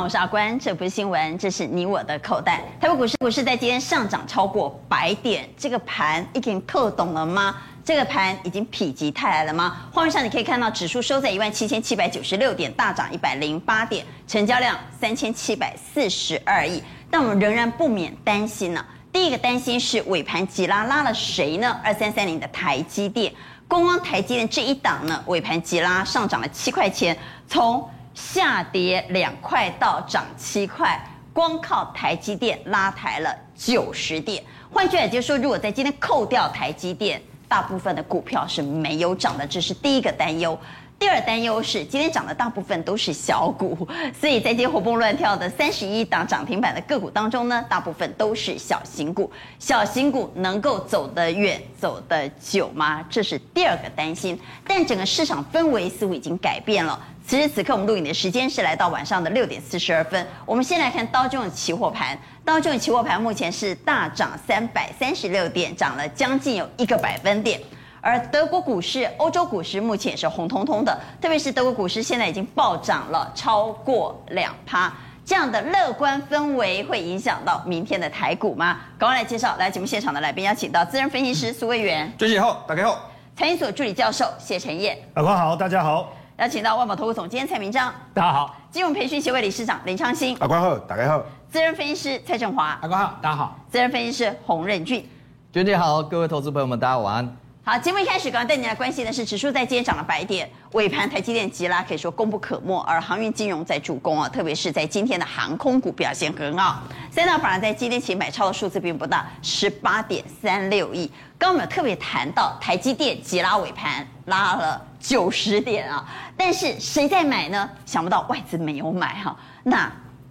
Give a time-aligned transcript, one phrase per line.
[0.00, 2.62] 好，我是阿关，这不是新闻，这是你我的口袋。
[2.80, 7.54] 台北股市股市在今天上涨超过百点，这个盘已经透懂了吗？
[7.84, 9.76] 这个盘已经否极泰来了吗？
[9.92, 16.82] 画面上你可以看到，指数收在一万七千七百九十六点，大涨一百零八点，成交量三千七百四十二亿。
[17.10, 18.86] 但我们仍然不免担心呢、啊。
[19.12, 21.78] 第一个担心是尾盘急拉拉了谁呢？
[21.84, 23.30] 二三三零的台积电，
[23.68, 27.14] 光光台积电这一档呢，尾盘急拉上涨了七块钱，
[27.46, 27.86] 从
[28.20, 31.00] 下跌两块到涨七块，
[31.32, 34.44] 光靠台积电拉抬了九十点。
[34.70, 40.56] 换句话就说，如果在今天扣掉台积电，大部分的股票是没有涨的，这是第一个担忧。
[41.00, 43.88] 第二担忧是，今天涨的大部分都是小股，
[44.20, 49.32] 所以在今天活蹦乱跳的三十一档涨停板的个股当中呢，大部分都是小型股。
[49.58, 53.02] 小型股能够走得远、走得久吗？
[53.08, 54.38] 这是第二个担心。
[54.66, 57.02] 但整个市场氛围似乎已经改变了。
[57.26, 60.26] 此时此刻，我们录影的时间是来到晚上的六点四十二分。
[60.44, 67.58] 我们先来看道琼的期货盘，道琼期货盘目前是大涨三百三十六点，涨了将近有一个百分点。
[68.02, 74.90] 而德国股市、欧洲股市目前也是红彤彤的，特别是德国股市现在已经暴涨了超过两趴，
[75.22, 78.78] 这样的乐观氛围会影响到明天的台股吗？
[78.98, 95.06] 赶快来介绍，来节目现场的来宾，邀请到资深分析师苏卫元，娟姐好，大家好，财经所助理教授谢晨彦，老关好，大家好，邀请到万宝投顾总监蔡明章，大家好，金融培训协会理事长林昌兴，老官好，大家好，资深分析师蔡振华，老官好，大家好，资深分析师洪任俊，
[95.52, 97.39] 娟姐好，各位投资朋友们，大家晚安。
[97.70, 102.80] 好，节目一开始，刚刚带你来关心的是指数在今天涨了百点，尾盘台积电急拉，可以说功不可没。
[102.80, 106.82] 而航运金融在助攻啊，特别是在今天的航空股表现很好。
[107.12, 111.06] 三大法人在今天起买超的数字并不大，十八点三六亿。
[111.38, 116.04] 刚刚我们有特别谈到台积电急拉尾盘拉了九十点啊，
[116.36, 117.70] 但是谁在买呢？
[117.86, 119.88] 想不到外资没有买哈，那。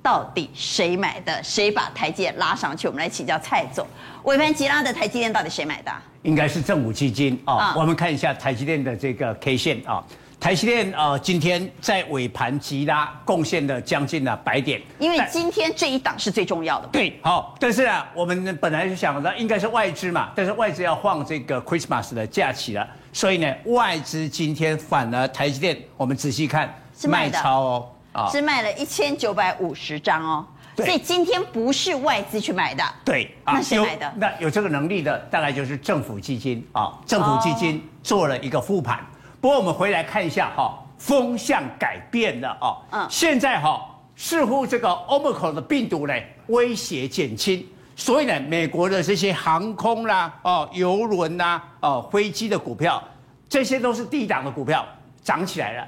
[0.09, 1.39] 到底谁买的？
[1.43, 2.87] 谁把台积电拉上去？
[2.87, 3.85] 我们来请教蔡总。
[4.23, 5.91] 尾盘急拉的台积电到底谁买的？
[6.23, 7.75] 应该是政府基金啊。
[7.77, 10.03] 我们看一下台积电的这个 K 线啊、哦。
[10.39, 14.81] 台积电啊、呃，今天在尾盘急拉，贡献了将近了百点。
[14.97, 16.87] 因为今天这一档是最重要的。
[16.87, 17.45] 对，好、哦。
[17.59, 27.89] 但是啊，我们本来是想的应该是外资嘛，但是外资要放这个 Christmas 的假期了，所以呢，外资今天反而台积电，我们仔细看是卖超哦。
[28.31, 34.13] 是卖了一千九百五十张哦，所以今天不是外资去买的，对，那谁买的？
[34.17, 36.97] 那有这个能力的，大概就是政府基金啊。
[37.05, 39.05] 政府基金做了一个复盘，
[39.39, 42.75] 不过我们回来看一下哈，风向改变了啊。
[42.91, 46.13] 嗯，现在哈似乎这个 Omicron 的病毒呢
[46.47, 47.65] 威胁减轻，
[47.95, 53.01] 所以呢，美国的这些航空啦、哦邮轮呐、哦飞机的股票，
[53.47, 54.85] 这些都是低档的股票
[55.23, 55.87] 涨起来了。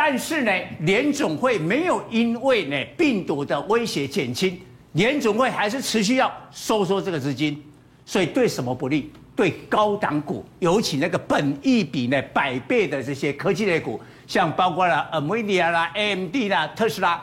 [0.00, 4.56] 但是呢，联总会没有因为呢病毒的威胁减轻，
[4.92, 7.60] 联总会还是持续要收缩这个资金，
[8.06, 9.10] 所以对什么不利？
[9.34, 17.20] 对高档股，尤其那个本益比呢百倍的这些科技类股，像包括了 NVIDIA 啦、AMD 啦、特斯拉，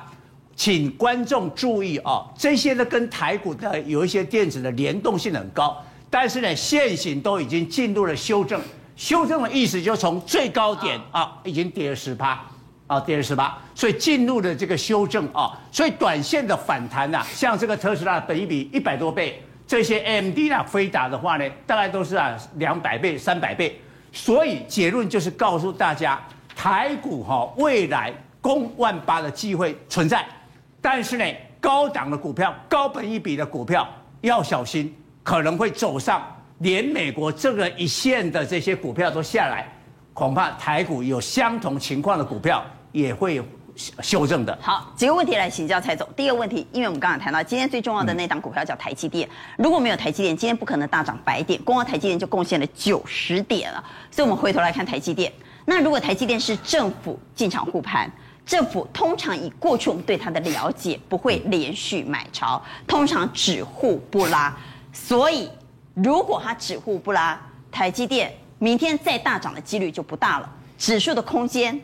[0.53, 8.61] 请观众注意哦，这些呢跟台股的有一些电子的联动性很高，但是呢现行都已经进入了修正，
[8.97, 12.45] 修正的意思就从最高点啊已经跌了十趴。
[12.87, 23.79] 啊，跌了十八，所以进入了这个修正啊，所以短线的反弹呐、啊，像这个特斯拉本益比一百多倍，这些 M D 啊、飞达的话呢，大概都是啊两百倍、三百倍，
[24.11, 26.21] 所以结论就是告诉大家，
[26.55, 30.23] 台股哈未来攻万八的机会存在，
[30.79, 31.25] 但是呢，
[31.59, 33.87] 高档的股票、高本一比的股票
[34.21, 36.23] 要小心，可能会走上
[36.59, 39.67] 连美国这个一线的这些股票都下来。
[40.13, 42.63] 恐怕台股有相同情况的股票
[42.95, 43.43] 也会
[43.75, 44.57] 修正的。
[44.61, 46.07] 好，几个问题来请教蔡总。
[46.15, 53.83] 第一个问题，因为我们刚才谈到今天最重要的那档股票叫台积电，如果没有台积电，今天不可能大涨百点，光台积电就贡献了九十点了。
[54.09, 55.29] 所以我们回头来看台积电，
[55.65, 58.09] 那如果台积电是政府进场护盘，
[58.45, 64.55] 政府通常以过去我们对它的了解，不会连续买超，通常只护不拉。
[64.93, 65.49] 所以
[65.93, 67.37] 如果它只护不拉，
[67.69, 68.33] 台积电。
[68.57, 71.79] 明天再大涨的几率就不大了，指数的空间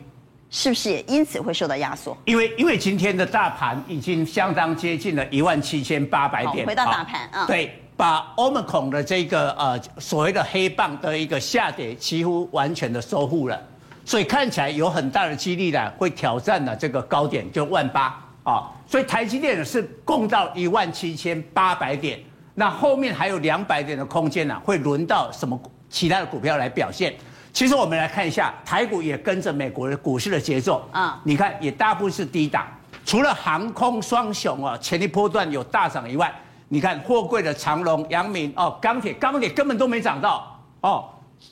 [0.54, 2.14] 是不是也因此会受到压缩？
[2.26, 6.66] 因为因为今天的大盘已经相当接近了一万七千八百点。
[6.66, 13.58] 回到大盘啊，对，把 Omicron 的这个呃所谓的黑棒的一个下跌几乎完全的收复了，
[14.04, 22.20] 所以看起来有很大的几率呢会挑战了这个高点就万八啊，所以台积电是供到一万七千八百点，
[22.54, 25.58] 那后面还有两百点的空间呢，会轮到什么？
[25.88, 27.14] 其他的股票来表现，
[27.52, 32.66] 其实我们来看一下台股也跟着美国的股市的节奏啊，你看也大部分是低档，
[33.04, 36.32] 除了航空双雄啊，前一波段有大涨以外，
[36.68, 41.04] 你看货柜的长荣、阳明哦，钢铁钢铁根本都没涨到哦，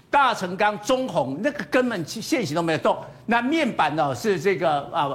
[0.08, 2.97] 大成钢、中红那个根本线型都没有动。
[3.26, 5.11] 那面板呢是这个啊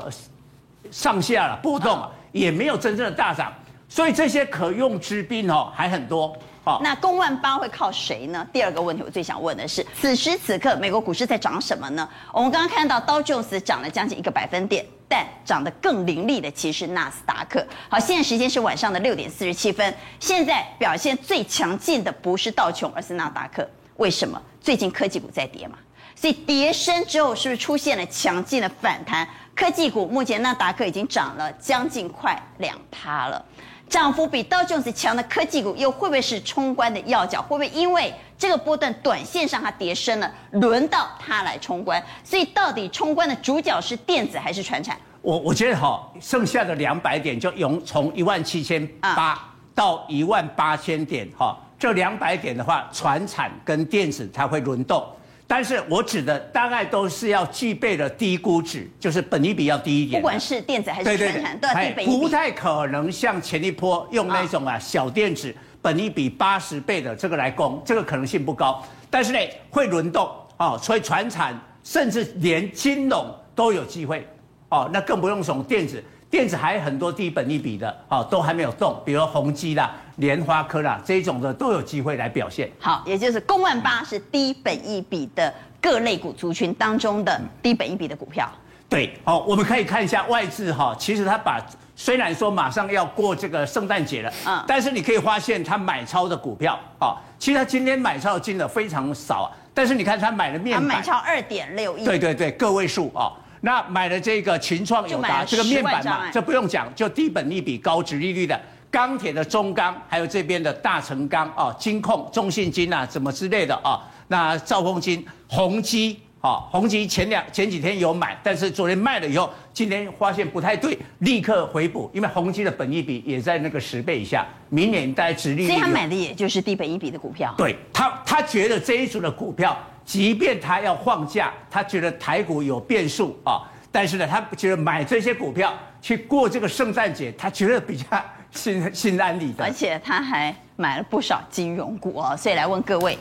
[0.92, 2.00] 上下了波动，
[2.32, 3.52] 也没有真正的大涨，
[3.90, 6.38] 所以这些可用之兵哦还很多。
[6.82, 8.46] 那攻万八会靠谁呢？
[8.52, 12.08] 第二个问题，我最想问的是，此时此刻美国股市在涨什么呢？
[12.34, 17.66] 我们刚刚看到道琼斯涨了将近一个百分点，但涨得更凌厉的其实纳斯达克。
[17.90, 23.68] 好，现在时间是晚上的六点四十七分，现在表现最强劲的不是道琼，而是纳斯达克。
[23.98, 24.42] 为什么？
[24.60, 25.78] 最近科技股在跌嘛，
[26.16, 29.28] 所以跌深之后是不是出现了强劲的反弹？
[29.54, 33.46] 科技股目前纳斯达克已经涨了将近快两趴了。
[33.88, 37.42] 涨幅比道琼斯强的科技股，又会不会是冲关的要角？
[37.42, 42.02] 会不会因为这个波段短线上它跌深了，轮到它来冲关？
[42.24, 44.98] 所以到底冲关的主角是电子还是传产？
[45.22, 49.40] 我我觉得哈，剩下的两百点就从从一万七千八
[49.74, 55.06] 到一万八千点哈，这两百点的话，传产跟电子它会轮动。
[55.48, 60.22] 但是我指的大概都是要具备的低估值，就是本益比要低一点。
[60.22, 62.18] 不管是电子还是传产，都要低本益比。
[62.20, 68.84] 不太可能像前一波用那种啊小电子本益比八十倍的这个来攻，这个可能性不高。
[69.10, 69.40] 但是呢，
[69.70, 71.54] 会轮动哦，所以传产
[71.84, 74.28] 甚至连金融都有机会
[74.70, 76.04] 哦，那更不用说电子。
[76.36, 82.70] 电子还有很多低本一比的，哦，都还没有动，比如宏基啦、莲花科啦这种的都有机会来表现。
[82.78, 88.52] 好，也就是公万八是低本一比的各类股族群当中的低本一比的股票。
[88.90, 91.58] 对，好，我们可以看一下外资哈，其实他把
[91.96, 103.32] 虽然说马上要过这个圣诞节了，嗯，但是你可以发现他买超的股票，啊，其实他今天买超的金额非常少，但是你看他买的面板，他买超二点六亿，对对对，个位数啊。
[103.66, 114.00] 那买了这个群创、友达这个面板嘛，这不用讲，就低本利比、高值利率的钢铁的中钢，还有这边的大成钢啊、金控、中信金啊，什么之类的啊。
[114.28, 125.70] 那兆丰金、宏基啊，宏基前两前几天有买，但是昨天卖了以后，今天发现不太对，立刻回补，因为宏基的本益比也在那个十倍以下，明年大概殖利率。
[125.70, 127.52] 所以他买的也就是低本益比的股票。
[127.58, 129.76] 对他，他觉得这一组的股票。
[130.06, 138.06] 即便他要放假，他觉得台股有变数啊，但是呢，他觉得买这些股票去过这个圣诞节，他觉得比较
[138.54, 139.64] 心心安理得。
[139.64, 143.18] 而且他还买了不少金融股哦，所以来问各位，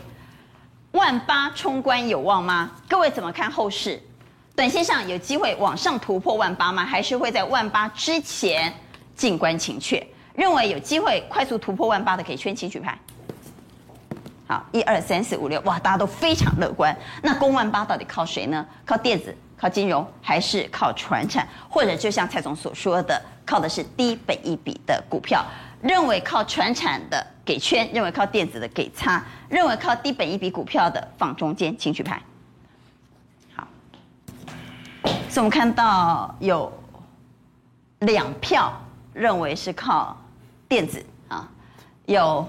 [0.95, 2.71] 万八冲关有望吗？
[2.89, 4.01] 各位怎么看后市？
[4.55, 6.85] 短线上有机会往上突破万八吗？
[6.85, 8.73] 还是会在万八之前
[9.17, 10.05] 静观情阙？
[10.37, 12.97] 认为有机会快速突破万八的，可以圈起举牌。
[14.47, 16.97] 好，一二三四五六，哇，大家都非常乐观。
[17.21, 18.65] 那攻万八到底靠谁呢？
[18.87, 21.49] 靠电子、靠金融，还是靠传产？
[21.69, 25.45] 或者就像蔡总所说的，靠的是低本益比的股票？
[25.85, 32.21] 认为靠传产的给圈，认为靠电子的给叉，认为靠低本益比股票的放中间，请举牌。
[33.55, 33.69] 好，
[35.29, 36.73] 所以我们看到有
[38.01, 38.73] 两票
[39.13, 40.17] 认为是靠
[40.67, 41.47] 电子啊，
[42.07, 42.49] 有。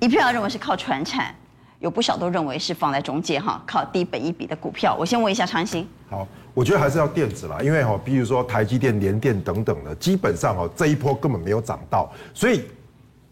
[0.00, 1.32] 一票认为是靠传产，
[1.78, 4.96] 有不少都认为是放在中间哈，靠低本益比的股票。
[4.98, 5.88] 我先问一下长兴。
[6.10, 12.64] 好，我觉得还是要电子啦，因为哈，比如说台积电、联电等等的，基本上哈这一波根本没有涨到，所以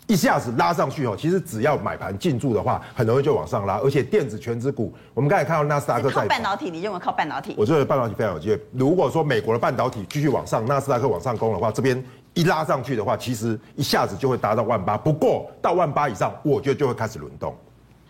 [0.06, 3.78] 一下子拉上去哦，其实只要买盘进驻的话，很容易就往上拉。
[3.78, 7.54] 而且电子全指股，我们刚才看到纳斯达克在半导体，你认为靠半导体？
[7.56, 8.60] 我觉得半导体非常有机会。
[8.72, 12.02] 如果说美国的半导体继续往上，纳斯达克往上攻的话，这边。
[12.32, 14.96] 一拉上去的话，其实一下子就会达到万八。
[14.96, 17.52] 不过到万八以上，我觉得就会开始轮动。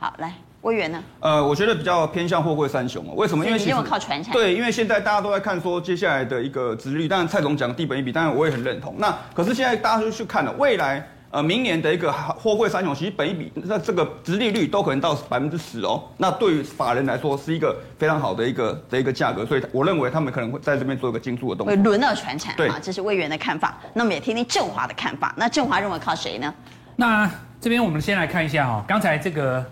[0.03, 1.05] 好，来，威源呢？
[1.21, 3.13] 呃，我觉得比较偏向货柜三雄哦。
[3.17, 3.45] 为什么？
[3.45, 4.33] 因为因为靠传产。
[4.33, 7.07] 对，因为现在大家都在看说接下来的一个殖利率。
[7.07, 8.95] 当然蔡总讲低本一比，当然我也很认同。
[8.97, 11.07] 那可是现在大家就去看了未来。
[11.33, 16.03] 呃，明年的一个货柜三雄，其实本一比那这个殖利率都可能到百分之十哦。
[16.17, 21.67] 那对于法人来说，是一个非常好的一个的一个价格，所以我认为他们可能会在这边做一个进驻的动作。
[21.67, 23.79] 会轮到传产，对啊，这是魏源的看法。
[23.95, 25.33] 那我们也听听正华的看法。
[25.37, 26.53] 那正华认为靠谁呢？
[26.97, 27.31] 那
[27.61, 29.65] 这边我们先来看一下哈、哦，刚才这个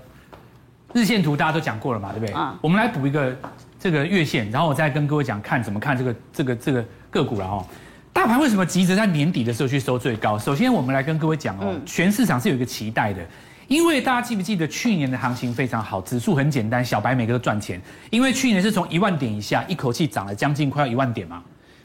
[0.92, 2.34] 日线图大家都讲过了嘛，对不对？
[2.34, 2.56] 嗯。
[2.60, 3.36] 我们来补一个
[3.78, 7.64] 这个月线，然后我再跟各位讲看怎么看这个这个这个个股了哦。
[8.12, 10.36] 大盘为什么急着在年底的时候去收最高？
[10.36, 13.24] 首先，我们来跟各位讲哦，全市场是有一个期待的，
[13.68, 17.80] 因为大家记不记得去年的行情非常好，指数很简单，小白每个都赚钱，
[18.10, 21.40] 因为去年是从一万点以下一口气涨了将近快要一万点嘛，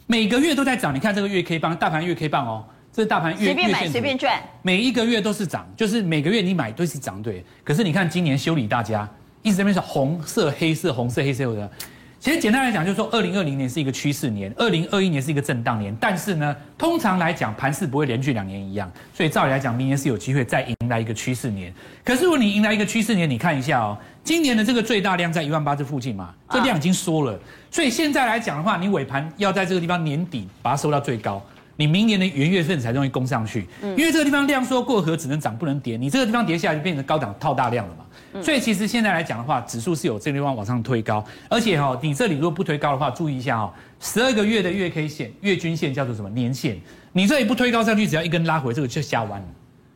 [0.07, 0.95] 每个月都在涨。
[0.95, 7.43] 你看这个月 K 棒，大盘月 K 棒哦，这是大盘月随便买随便赚，每一个月都是涨，就是每个月你买都是涨对。
[7.63, 9.09] 可是你看今年修理大家，
[9.41, 11.71] 一直在那边是红色、黑色、红色、黑色的。
[12.19, 15.93] 其实简单来讲，就是说，二零二零年是一个趋势年，二零二一年是一个震荡年。
[15.99, 21.73] 但是呢，通常来讲，盘势不会连续两年一样，所以照理来讲，明年是有机会再迎来一个趋势年。
[22.05, 27.37] 可是如果你迎来一个趋势年，你看一下哦，今年的这个最大量在一万八这附近嘛，这量已经缩了。
[27.71, 31.43] 所以现在来讲的话，你尾盘要在这个地方年底把它收到最高，
[31.75, 33.67] 你明年的元月份才容易攻上去。
[33.81, 38.41] 因为这个地方量缩过河，只能涨不能跌，你这个地方跌下来就变成高档套大量了嘛。
[38.41, 46.29] 所以其实现在来讲的话，指数是有这个地方往上推高，而且哈，你这里如果不推高的话，注意一下哈，十二个月的月 K 线、月均线叫做什么？
[46.29, 46.79] 年线，
[47.11, 49.47] 你这里不推高上去，只要一根拉回，这个就下弯了。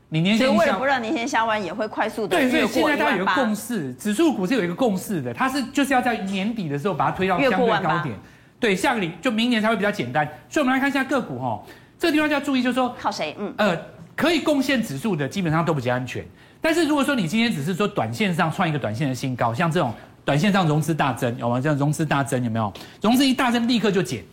[0.09, 8.15] 你年线所以为了不让年线下弯，也会快速的对，所以现在大家有个共识，指数股是有一个共识的，它是就是要在年底的时候把它推到相对高点，
[8.59, 10.25] 对，下个礼就明年才会比较简单。
[10.49, 11.61] 所以我们来看一下个股哈，
[11.99, 13.35] 这个地方就要注意，就是说靠谁？
[13.37, 13.77] 嗯，呃，
[14.15, 16.25] 可以贡献指数的基本上都比较安全。
[16.59, 19.93] 但是如果说你今天只是说短线上创一个短线的新高，像这种
[20.25, 21.61] 短线上融资大增，有吗？
[21.61, 22.73] 这样融资大增有没有？
[23.01, 24.23] 融资一大增立刻就减，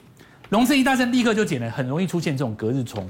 [0.49, 3.07] 融资一大增立刻就减了，很容易出现这种隔日冲，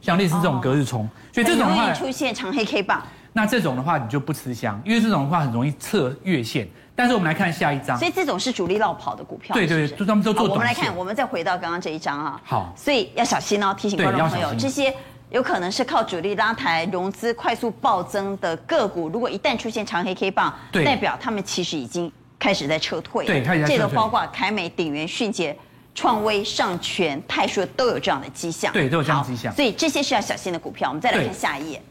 [0.00, 3.02] 像类似这种隔日冲，哦、所以这种容易出现长黑 K 棒。
[3.34, 6.66] 那这种的话你就不吃香，因为这种的话很容易测月线。
[6.96, 9.54] 但是我们来看下一张，所以这种是主力落跑的股票。
[9.54, 10.48] 对对对，他们都做。
[10.48, 12.40] 我们来看，我们再回到刚刚这一张啊。
[12.44, 14.94] 好，所以要小心哦，提醒观众朋友这些。
[15.30, 23.26] 有可能是靠主力拉抬融资快速暴增的个股，如果一旦出现长黑 K 棒，代表他们其实已经开始在撤退。
[23.26, 25.56] 对，这个包括凯美、鼎元、迅捷、
[25.92, 28.72] 创威、上全、泰硕都有这样的迹象。
[28.72, 29.52] 对，都有这样的迹象。
[29.52, 30.90] 所以这些是要小心的股票。
[30.90, 31.82] 我们再来看下一页。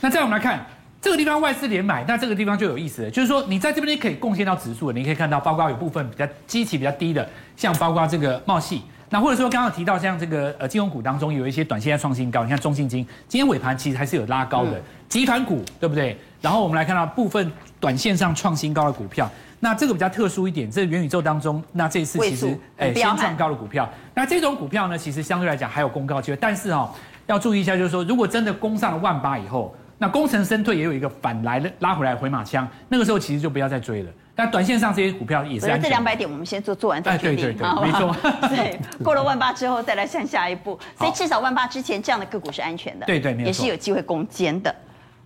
[0.00, 0.66] 那再我们来看
[1.00, 7.26] 这个地方外资连买，那这个地方就有意思了，就是说你在这边你可以贡献到指数，你可以看到包括有部分比较基期比较低的，
[7.56, 8.80] 像包括这个茂矽。
[9.12, 16.16] 那或者说刚刚提到像这个呃金融股当中有一些短线在创新高，你看中信金今天尾盘其实还是有拉高的，嗯、集团股对不对？
[16.40, 18.92] 然后我们来看到部分短线上创新高的。
[18.92, 19.28] 股票，
[19.58, 26.88] 那这个比较特殊一点，这个元宇宙当中，那这一次其实哎先创高的股票，那这种股票呢，其实相对来讲还有公告机会，但是哦
[27.26, 34.10] 要注意一下，就是说如果真的攻上了万八以后，那功成身退也有一个反来的拉回来回马枪，那个时候其实就不要再追了。
[34.34, 35.82] 但短线上这些股票也是安全。
[35.82, 37.36] 这两百点我们先做做完再决定。
[37.36, 38.16] 对对对，没错。
[38.48, 40.78] 对，过了万八之后再来向下一步。
[40.96, 43.04] 所以至少万八之前这样的个股是安全的。
[43.04, 44.74] 对对，也是有机会攻坚的。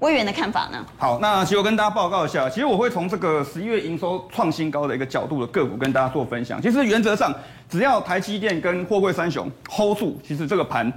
[0.01, 0.85] 威元的看法呢？
[0.99, 6.61] 好，那其实我跟大家报告一下，其实我会从这个十一月营收创新高的一个角度的个股跟大家做分享。
[6.61, 7.33] 其实原则上，
[7.71, 10.93] 只要台积电跟货柜三雄 hold 住，其实这个盘。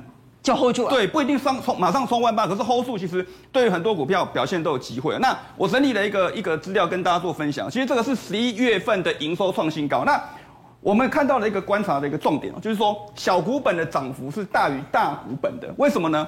[0.48, 5.18] 就 hold 住了，对，不一定上冲马上冲万八，可是 hold 住，其实对于很多股票表现都有机会。
[5.20, 10.06] 那我整理了一个一个资料跟大家做分享，其实这个是十一月份的营收创新高。
[10.06, 10.18] 那
[10.80, 16.26] 我们看到了一个观察的一个重点哦，就是说小股本的涨幅是大于大股本的，为什么呢？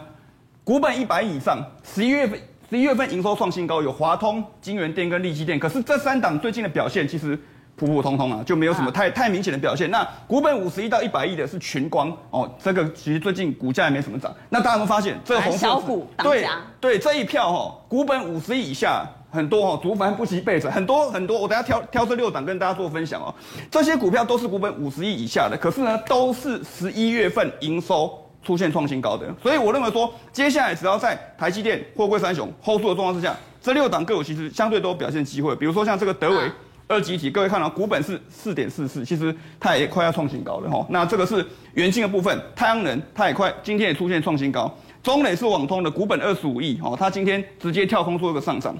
[0.65, 2.37] 股本一百以上，十一月份
[2.69, 7.39] 十一月份营收创新高，有华通、金元电跟力积电，可是这三档最近的表现其实。
[7.79, 9.89] 普普通通啊，就没有什么太太明显的表现。
[9.89, 14.35] 那股本五十亿到一百亿的是群光哦，这个其实最近股价也没什么涨。
[14.49, 16.45] 那大家有没有发现这个红小股对
[16.81, 21.39] 对这一票哈，股本五十亿以下很多哦，族繁不及备载，很多很多。
[21.39, 23.33] 我等下挑挑这六档跟大家做分享哦。
[23.71, 28.11] 这些股票都是股本五十亿以下的，可是呢，都是十一月份营收
[28.43, 29.25] 出现创新高的。
[29.41, 35.55] 所以我认为说，接下来只要在台积电、货柜三雄 hold 住的状况之下，这六档个股其实相对都有表现机会。
[35.55, 36.51] 比如说像这个德微。
[36.89, 40.83] 二级体，各位看到股本是四点四四，其实它也快要创新高了哈。
[40.89, 44.75] 那这个是元晶的部分，太阳能它也快，今天也出现创新高。
[45.03, 48.75] 中磊是网通的股本二十五亿哦，它今天直接跳空做一个上涨。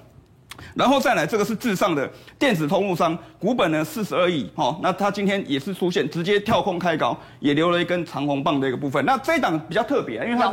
[0.76, 9.04] 然后再来这个是至上的电子通路商，股本呢四十二亿哈，那它今天也是出现直接跳空开高，也留了一根长红棒的一个部分。
[9.06, 10.50] 那这一档比较特别啊，因为它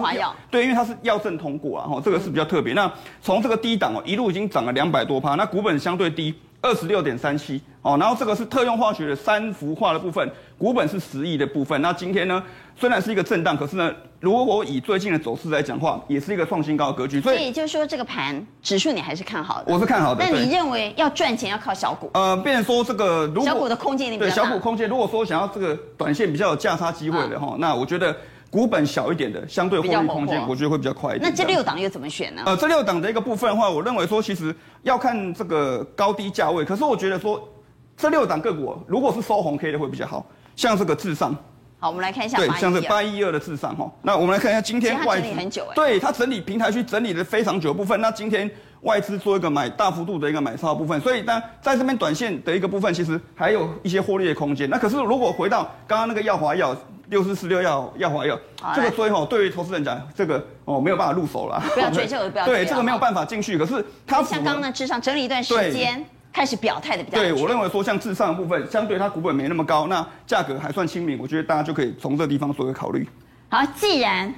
[0.50, 2.75] 对，因为它是药证通过啊哈，这个是比较特别。
[2.75, 6.35] 那从这个低档哦，一路已经涨了两百多趴，那股本相对低。
[6.62, 10.28] 二十六点三七哦，然后这个是特用化学的三氟化的部分，
[10.59, 11.81] 股本是十亿的部分。
[11.81, 12.43] 那今天呢，
[12.75, 17.21] 虽然是一个震荡，可是呢，如果以最近的走势来讲话，也是一个创新高的格局。
[17.21, 19.73] 所以，所以就是说，这个盘指数你还是看好的。
[19.73, 20.25] 我是看好的。
[20.25, 22.11] 那你认为要赚钱要靠小股？
[22.14, 28.16] 呃，变成说这个如果小股的空间你比较对小股空间，如果说想要这个短线比较有价差机会的哈，啊、那我觉得。
[28.49, 31.28] 股本小一点的，相对获利空间，我觉得会比较快一点。
[31.28, 32.43] 那这六档又怎么选呢？
[32.47, 36.64] 呃，这六档的一个部分的话，我认为说，其实要看这个高低价位。
[36.64, 37.47] 可是我觉得说，
[37.96, 40.24] 这六档个股如果是收红 K 的会比较好，
[40.54, 41.34] 像这个智上。
[41.78, 42.36] 好，我们来看一下。
[42.36, 43.90] 对，像这八一二的智上哈。
[44.02, 45.22] 那我们来看一下今天外资。
[45.22, 45.74] 整理很久哎。
[45.74, 48.00] 对，它整理平台区整理的非常久的部分。
[48.00, 48.50] 那今天
[48.82, 54.68] 外资做一个买大幅度的一个买超的部分，所以呢，在这边短线的一个部分，其实还有一些获利的空间。
[54.68, 56.76] 那可是如果回到刚刚那个耀华药。
[57.08, 58.36] 六四四六要要华要
[58.74, 61.62] 这个追吼，对于投资人讲，这个哦没有办法入手了。
[61.72, 63.56] 不要追 这个，不要对这个没有办法进去。
[63.56, 63.74] 可是
[64.04, 66.04] 它像刚刚的至上整理一段时间，
[66.37, 67.16] 开始表态的比较。
[67.16, 73.09] 对，我认为说像至上的部分，相对它股本没那么高，那价格还算亲民，我觉得大家就可以从这个地方做一个考虑。
[73.49, 74.31] 好，既然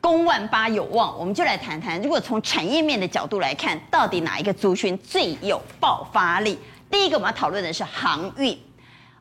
[0.00, 6.56] 公万八有望，我们就来谈谈，如果从产业面的角度来看，到底哪一个族群最有爆发力？
[6.88, 8.56] 第一个我们要讨论的是航运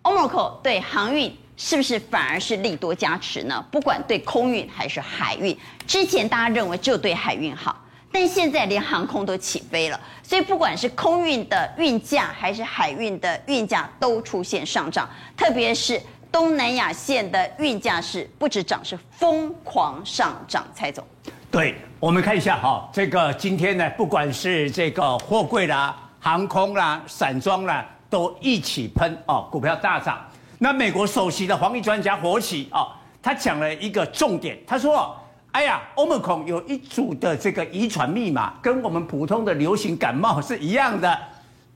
[0.04, 3.66] ，Omicron 对航运是不是反而是利多加持呢？
[3.72, 5.58] 不管对空运还是海运，
[5.88, 7.76] 之前大家认为就对海运好。
[8.14, 16.00] 但现在连航空都起飞了，所以不管是空运的运价还是海运的运价都出现上涨，特别是
[16.30, 20.68] 东南亚线的运价是不止涨，是疯狂上涨。
[20.74, 21.06] 蔡总，
[21.50, 30.20] 对，我们看一下哈，这个今天呢，不管是这个货柜啦、航空啦、散装啦，都一起喷哦，股票大涨。
[30.60, 32.92] 那美国首席的防疫专家佛奇哦，
[33.24, 35.18] 他讲了一个重点，他说。
[35.52, 41.18] 哎呀，Omicron 有一组的这个遗传密码，跟我们普通的流行感冒是一样的，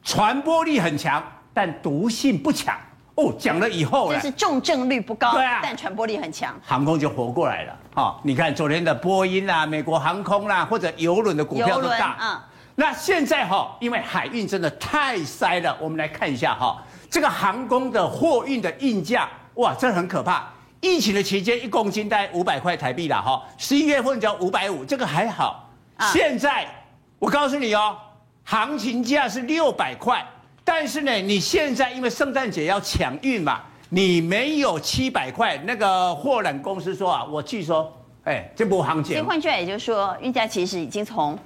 [0.01, 1.22] 传播力很强，
[1.53, 2.75] 但毒性不强。
[3.15, 7.77] 哦，讲了以后，就是重症率不高，对啊，但传播力很强，航空就活过来了。
[7.96, 12.17] 哈，你看昨天的波音啊，美国航空啦，或者游轮的股票都大。
[12.22, 12.39] 嗯，
[12.75, 20.50] 那现在哈，因为海运真的太塞了，我们来看一下哈，这个航空的货运的运价，哇，这很可怕。
[20.86, 25.68] 疫情的期间，一公斤大概五百块台币啦，哈，十一月份只要五百五，这个还好。
[25.98, 26.68] 啊、现在
[27.18, 27.98] 我告诉你哦，
[28.44, 30.25] 行情价是六百块，
[30.63, 37.92] 但是呢，你现在因为圣诞节要抢运嘛，你没有七百块，那个货缆公司说啊，我据说，
[38.24, 39.15] 哎，这波行情。
[39.15, 41.38] 所以换句话也就是说，运价其实已经从。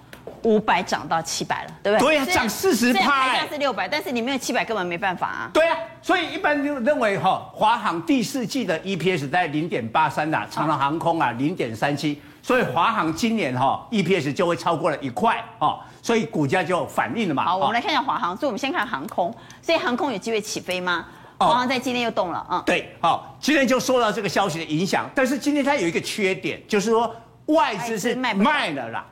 [0.44, 2.08] 五百涨到七百了，对不对？
[2.08, 3.34] 对呀、啊，涨四十趴。
[3.34, 5.50] 价是六百，但是你没有七百，根本没办法啊。
[5.54, 17.46] 对啊，所以一般就认为哈，华航第四季的 EPS 在零点八三呐，长荣航空啊零点三七，所以华航今年哈 EPS 就会超过了一块哦，所以股价就反应了嘛。
[17.46, 21.06] 好，我们来看一下华航，所以我们先看航空，所以航空有机会起飞吗？
[21.38, 29.06] 华航在今天又动了，嗯，对，好，今天就受到这个消息的影响，但是今天它有一个缺点，就是说外资是卖了啦。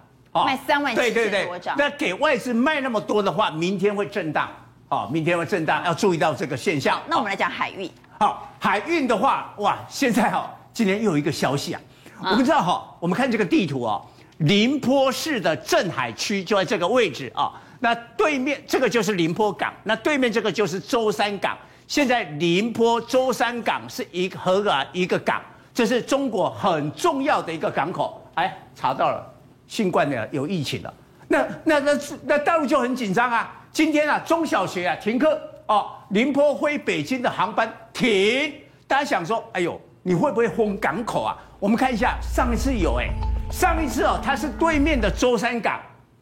[0.45, 4.49] 卖三万七千多张，那给外资卖那么多的话，明天会震荡，
[4.89, 7.01] 哦，明天会震荡，要注意到这个现象。
[7.07, 11.81] 那我们来讲海运，好，海运的话，哇，现在哈，今天又有一个消息啊，
[12.23, 14.05] 我们知道哈，我们看这个地图哦，
[14.37, 21.57] 宁波市的镇海区就在这个位置啊，那对面这个就是宁波港，那对面这个就是舟山港。
[21.87, 25.41] 现在宁波舟山港是一个河啊一个港，
[25.73, 28.21] 这是中国很重要的一个港口。
[28.33, 29.25] 哎，查到了。
[29.67, 30.93] 新冠的有疫情了，
[31.27, 33.53] 那那那那大陆就很紧张啊！
[33.71, 38.53] 今天啊，中小学啊停课哦，宁波飞北京的航班停，
[38.87, 41.37] 大家想说，哎呦，你会不会封港口啊？
[41.59, 43.09] 我们看一下，上一次有哎，
[43.51, 45.79] 上一次哦，它是对面的舟山港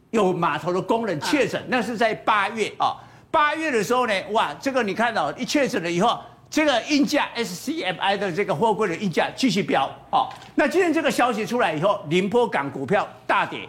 [0.10, 2.98] 有码头的工人确诊，那是在八月哦，
[3.30, 6.20] 八月的时候呢，哇，这个你看到一确诊了以后。
[6.56, 13.68] 这个运价 SCFI 的这个货柜的运价继续飙哦，那今天这个消息出来以后，宁波港股票大跌，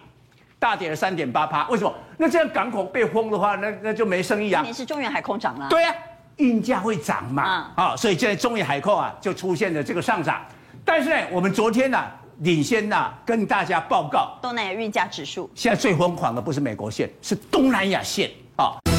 [0.56, 1.66] 大跌了三点八趴。
[1.68, 1.92] 为什么？
[2.16, 4.62] 那这样港口被封的话，那那就没生意啊。
[4.62, 5.66] 今年是中远海空涨了。
[5.68, 5.98] 对呀、啊，
[6.36, 7.42] 运价会涨嘛？
[7.42, 10.40] 啊、嗯哦，所以现在中远海空啊就出现了这个上涨。
[10.84, 18.66] 但是呢，我们昨天呢、啊、领先呢、啊、跟大家报告，东南亚运价指数现在最疯狂的不是美国线，是东南亚线啊。
[18.66, 18.95] 哦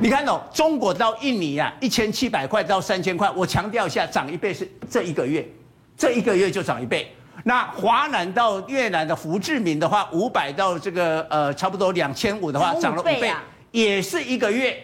[0.00, 5.44] 你看哦，中国到印尼啊，一千七百块到三千块，我强调一下，涨一倍是这一个月，
[5.96, 7.12] 这一个月就涨一倍。
[7.42, 13.32] 那华南到越南的胡志明的话，五百到这个呃差不多两千五的话，涨了五倍，
[13.72, 14.76] 也是一个月。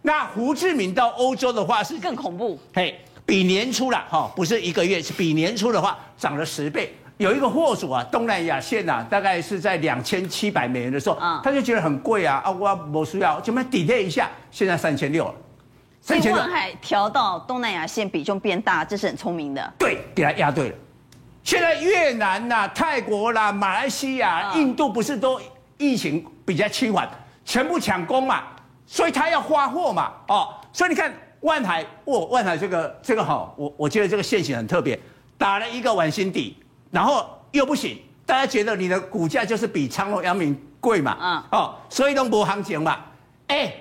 [0.00, 6.94] 那胡志明到欧洲的话是更恐怖，嘿，比年初了哈，不是一个月，是比年初的话涨了十倍。
[7.18, 15.34] 有一个货主啊，东南亚线啊，大概是在两千七百美元的时候，他就觉得很贵啊，啊，我不需要，就么 delay 一下，现在三千六了。
[16.02, 19.72] 所以万海调到东南亚线比重变大，这是很聪明的。
[19.78, 20.74] 对，给他压对了。
[21.42, 25.40] 现在越南呐、泰国啦、马来西亚、印度不是都
[25.78, 27.08] 疫情比较轻缓，
[27.46, 28.42] 全部抢攻嘛，
[28.86, 34.98] 所以他要发货嘛，哦，所以你看万海，哦，万海这个这个好，我我觉得这个线型很特别，
[35.38, 36.58] 打了一个碗心底。
[36.90, 41.16] 然后又不行，大家觉得你的股价就是比长隆、阳明贵嘛？
[41.20, 42.98] 嗯，哦，所以都没行情嘛。
[43.48, 43.72] 哎，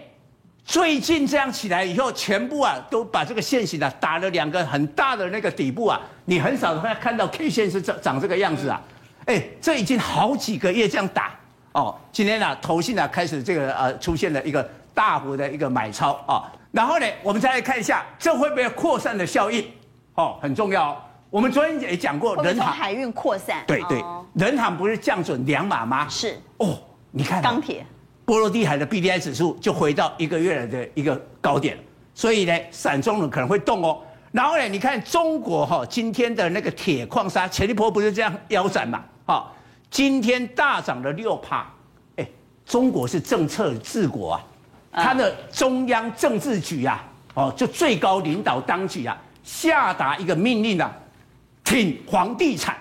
[0.63, 8.82] 最近这样起来以后，全部啊都把这个线型啊打了两个很大的那个底部啊，你很少会看到 K 线是长长这个样子啊。
[9.26, 11.34] 哎，这已经好几个月这样打
[11.72, 11.96] 哦。
[12.12, 16.44] 今天啊，投信啊开始这个呃出现了一个大幅的一个买超啊、哦。
[16.72, 19.65] 然后呢，我们再来看一下，这会不会扩散的效应？
[20.15, 21.05] 哦，很重要。
[21.36, 24.02] 我们昨天也讲过，人行海运扩散，对对，
[24.36, 26.08] 人行不是降准两码吗？
[26.08, 26.80] 是哦，
[27.12, 27.86] 你看钢铁、
[28.24, 31.78] 波罗的海的 BDI 指数就回到一个月来的一个高点，
[32.13, 34.02] 所以呢，散装轮可能会动哦。
[34.32, 39.04] 然后呢，你看中国哈，今天的那个铁矿砂前一波不是这样腰斩嘛？
[39.26, 39.52] 哈，
[39.91, 41.69] 今天大涨了六趴。
[42.15, 42.26] 哎，
[42.65, 50.89] 中国是政策治国啊，它的中央政治局啊，哦，就最高领导当局啊，下达一个命令啊，
[51.65, 52.78] 挺房地产。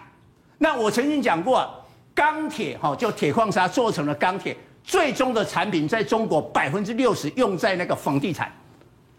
[0.59, 1.70] 那我曾经讲过啊，
[2.14, 8.53] 钢铁哈，就铁矿砂做成了钢铁，最终的产品在中国百分之六十用在那个房地产。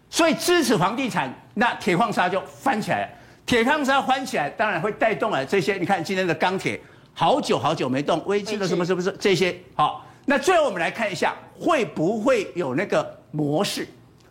[0.10, 3.10] 所以支持房地产，那铁矿砂就翻起来了。
[3.45, 5.75] 铁矿砂翻起来，当然会带动了这些。
[5.75, 6.80] 你看今天的钢铁，
[7.13, 9.56] 好久好久没动，危机的什么是不是这些？
[9.75, 13.88] 好，那最后我们来看一下，会不会有那个模式？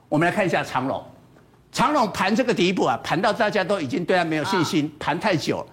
[0.09, 1.05] 我们来看一下长荣，
[1.75, 5.67] 长荣盘这个底部啊，盘到大家都已经对它没有信心，盘太久了。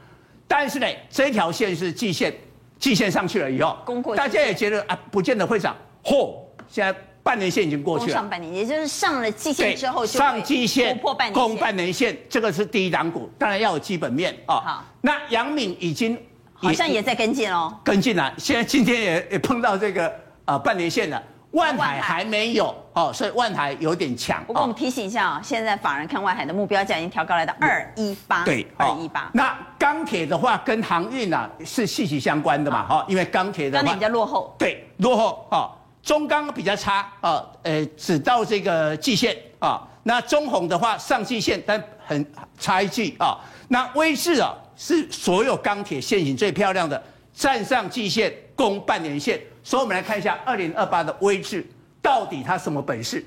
[0.47, 2.33] 但是呢，这条线是季线，
[2.77, 3.77] 季线上去了以后，
[4.17, 5.73] 大家也觉得啊，不见得会涨。
[6.03, 6.33] 嚯，
[6.67, 6.93] 现在。
[7.23, 14.55] 半年线已经过去了，上半年也就是上了季线之后就上季线突破半年线，攻半年线，这个是第一档股，当然要有基本面啊。
[14.55, 16.17] 好，那杨敏已经
[16.55, 20.11] 好像也在跟进哦，跟进了，现在今天也也碰到这个
[20.45, 24.43] 呃半年线了，万海还没有哦，所以万海有点强。
[24.45, 29.29] 不过我们提醒一下啊，现在法人看万海的目标价已经调高来到二一八，对，二一八。
[29.33, 35.71] 那钢铁的话跟航运啊是息息相关的嘛，哈，因为钢铁的话钢铁比较落后，对，落后啊。
[36.03, 39.87] 中钢比较差啊，呃，只到这个季线啊。
[40.01, 42.25] 那中红的话上季线，但很
[42.57, 43.37] 差一季啊。
[43.67, 46.99] 那威致啊是所有钢铁线型最漂亮的，
[47.35, 49.39] 站上季线攻半年线。
[49.63, 51.65] 所以我们来看一下二零二八的威智
[52.01, 53.23] 到底它什么本事？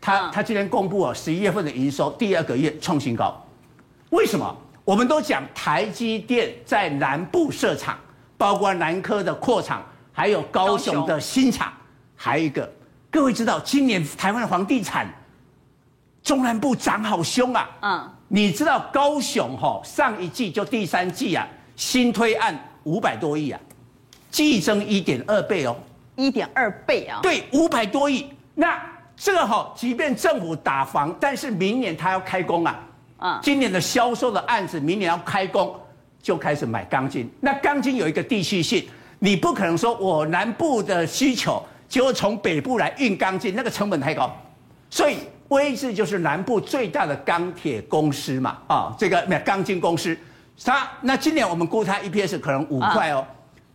[0.00, 3.34] 它它今天公布了十一月份的营收，第二个月创新高。
[4.10, 4.56] 为什么？
[4.84, 7.98] 我们都讲台积电在南部设厂，
[8.38, 11.72] 包括南科的扩厂，还有高雄的新厂。
[12.14, 12.72] 还有一个，
[13.10, 15.12] 各位知道今年台湾的房地产
[16.22, 17.68] 中南部涨好凶啊！
[17.82, 23.60] 嗯，你知道高雄哈上一季就第三季啊，新推案五百多亿啊，
[24.30, 25.76] 季增一点二倍哦，
[26.16, 27.20] 一点二倍啊？
[27.22, 28.26] 对，五百多亿。
[28.54, 28.80] 那
[29.16, 32.80] 这个哈，即便政府打房，但是明年他要开工啊，
[33.18, 35.74] 嗯，今年的销售的案子，明年要开工
[36.22, 37.30] 就开始买钢筋。
[37.40, 38.86] 那钢筋有一个地区性，
[39.18, 41.62] 你不可能说我南部的需求。
[41.88, 44.28] 结果从北部来运钢筋，那个成本太高，
[44.90, 50.18] 所以威智就是南部最大的钢铁公司嘛，啊，这个钢筋公司，
[50.64, 53.24] 它那今年我们估它 EPS 可能五块哦，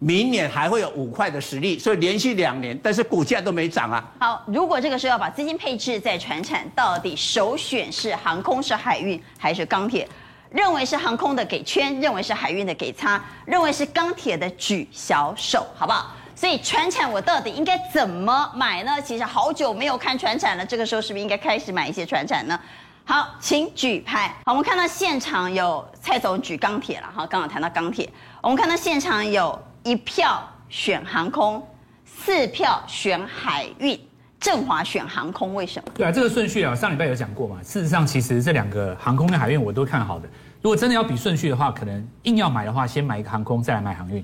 [0.04, 4.04] 明年还会有五块的实力，所以连续两年，但是股价都没涨啊。
[4.20, 10.10] 好，如果这个时候要把资金配置在船产，到底首选是航空、是海运还是钢铁？
[10.50, 16.12] 认为是航空的给圈，认为是海运的给叉，认为是钢铁的举小手，好不好？
[16.36, 19.00] 所以船产我到底应该怎么买呢？
[19.04, 22.60] 其实好久没有看船产了，这个时候是不是应该开始买一些船产呢？
[23.06, 24.34] 好，请举牌。
[24.46, 28.10] 好，我们看到现场有蔡总举钢铁了，哈，刚好谈到钢铁。
[28.42, 31.66] 我们看到现场有一票选航空，
[32.06, 34.00] 四票选海运，
[34.40, 35.92] 正华选航空，为什么？
[35.96, 37.58] 对啊，这个顺序啊，上礼拜有讲过嘛。
[37.64, 40.30] 事实上，其实这两个航空跟海运我都看好的。
[40.62, 44.24] 如果真的要比顺序的话，可能硬要买的话，先买一个航空，再来买航运。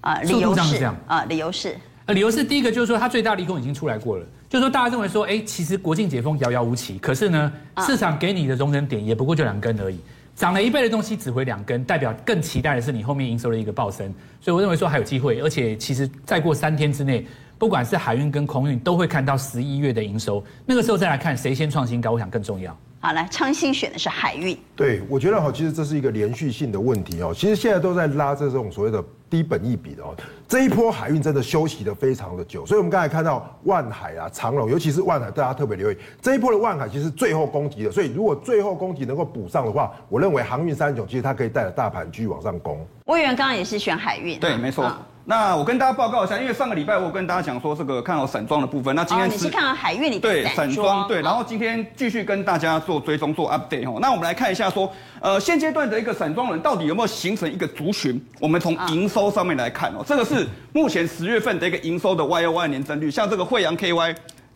[0.00, 9.98] 啊，理由是这样啊，理由是，呃，理由是第一个就是说，它最大利空已经出来过了，就是说大家认为说，哎，其实国境解封遥遥无期，可是呢，市场给你的容忍点也不过就两根而已，
[10.34, 17.24] 涨了一倍的东西只回两根，代表更期待的是你后面营收的一个暴升，所以我认为说还有机会，而且其实再过三天之内，
[17.58, 22.76] 不管是海运跟空运都会看到十一月的营收，那个时候再来看谁先创新高，我想更重要。
[23.04, 29.04] 好，来昌兴选的是海运，对，我觉得哈，其实这是一个连续性的问题哦，其实现在都在拉这种所谓的。
[29.30, 30.14] 低本益比的哦，
[30.46, 35.96] 这一波海运真的休息的非常的久，所以我们刚才看到万海啊、长隆，尤其是万海，大家特别留意。
[36.22, 42.86] 这一波的万海，其实最后攻击的，所以如果最后攻击能够补上的话，我认为航运三雄其实它可以带着大盘继续往上攻。
[43.06, 44.84] 魏源刚刚也是选海运，对，没错。
[44.86, 53.98] 嗯那我跟大家报告一下，因为上个礼拜我跟大家讲说这个看好散装的部分，那今天是、哦、你是看好海运里对散装对，然后今天继续跟大家做追踪做 update 哦。
[54.02, 58.22] 那我们来看一下说，呃，现阶段的一个散装人到底有没有形成一个族群？
[58.38, 64.14] 我们从营收上面来看哦，这个是目前十月份的一个营收的 Y O Y 年增率，像这个惠阳 K Y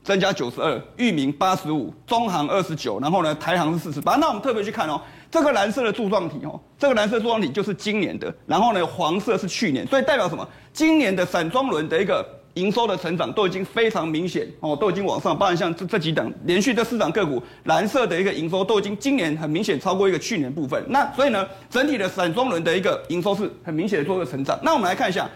[0.09, 4.16] 增加九十二，裕民八十五，中行二十九，然后呢台航是四十八。
[4.16, 4.99] 那我们特别去看哦。
[5.31, 10.49] 这个蓝色的柱状体哦，这个蓝色柱状体就是今年的，然后呢，黄色是去年，所以代表什么？
[10.73, 15.38] 今年的散装轮的一个营收的成长都已经非常明显哦，都已经往上。
[15.38, 20.83] 包含像这这几档连续这四档个股，蓝色的一个营收都已经今年很明显超过一个去年部分。
[20.88, 24.59] 那所以呢，整体的散装轮的一个营收是很明显的做一个成长。
[24.62, 25.29] 那我们来看一下。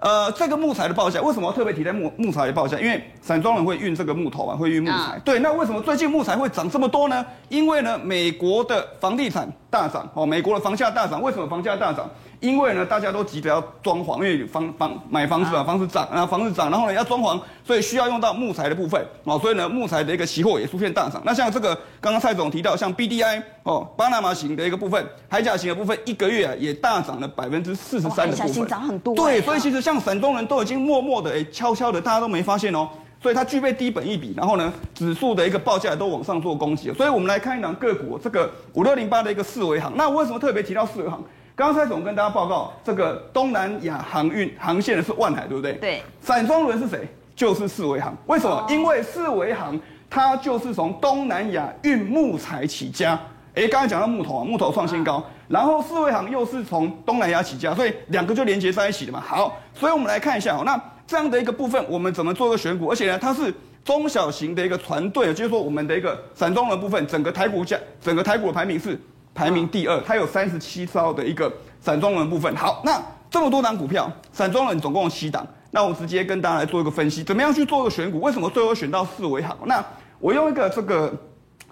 [0.00, 2.78] 呃，这个木材的报价为什么要特别提在木木材的报价？
[2.78, 5.12] 因为散装人会运这个木头啊，会运木材。
[5.16, 7.24] 嗯、对，那为什么最近木材会涨这么多呢？
[7.50, 11.20] 因为呢，美国的房地产大涨哦，美国的房价大涨。
[11.20, 12.08] 为什么房价大涨？
[12.40, 21.20] 因为呢，大家都急着要装潢，因为房房买房子啊，房子涨啊，房子涨，然后呢要装潢，所以需要用到木材的部分哦，所以呢，木材的一个期货也出现大涨。
[21.24, 28.38] 那像这个刚刚蔡总提到，像 BDI 哦，巴拿马型的一个部分，海甲型的部分，一个月啊也大涨了百分之四十三的部分。
[28.38, 29.14] 海岬型涨很多。
[29.14, 32.88] 对，所以其实像散装人都已经默默的哎，悄悄的，大家都没发现哦，
[33.22, 36.90] 所以它具备低本益比，然后呢，指数的一个报价都往上做攻击。
[36.94, 39.92] 所以我们来看一档个股，这个五六零八的一个四维行。
[39.94, 41.22] 那我为什么特别提到四维航？
[41.60, 45.74] 刚才总跟大家报告，这个东南亚航运航线的是万海，对不对？
[45.74, 46.02] 对。
[46.22, 47.06] 散装轮是谁？
[47.36, 48.16] 就是四维航。
[48.28, 48.66] 为什么？
[48.70, 53.20] 因为四维航它就是从东南亚运木材起家。
[53.54, 59.20] 哎，刚才讲到木头啊，木头创新高，然后四维航又是从东南亚起家，所以两个就连接在一起的嘛。
[59.20, 62.90] 好，所以我们来看一下哦，那这样的一个部分，我们怎么做一个选股？
[62.90, 63.52] 而且呢，它是
[63.84, 68.98] 中小型的一个团队，就是说我们的一个散装轮部分，整个台股价，整个台股的排名是。
[69.34, 72.54] 排名第二，它有三十七艘的一个散装轮部分。
[72.56, 75.46] 好，那这么多档股票，散装轮总共有七档。
[75.70, 78.20] 那我直接跟大家来做一个分析，怎么样去做一个选股？
[78.20, 79.56] 为什么最后选到四维好？
[79.66, 79.84] 那
[80.18, 81.12] 我用一个这个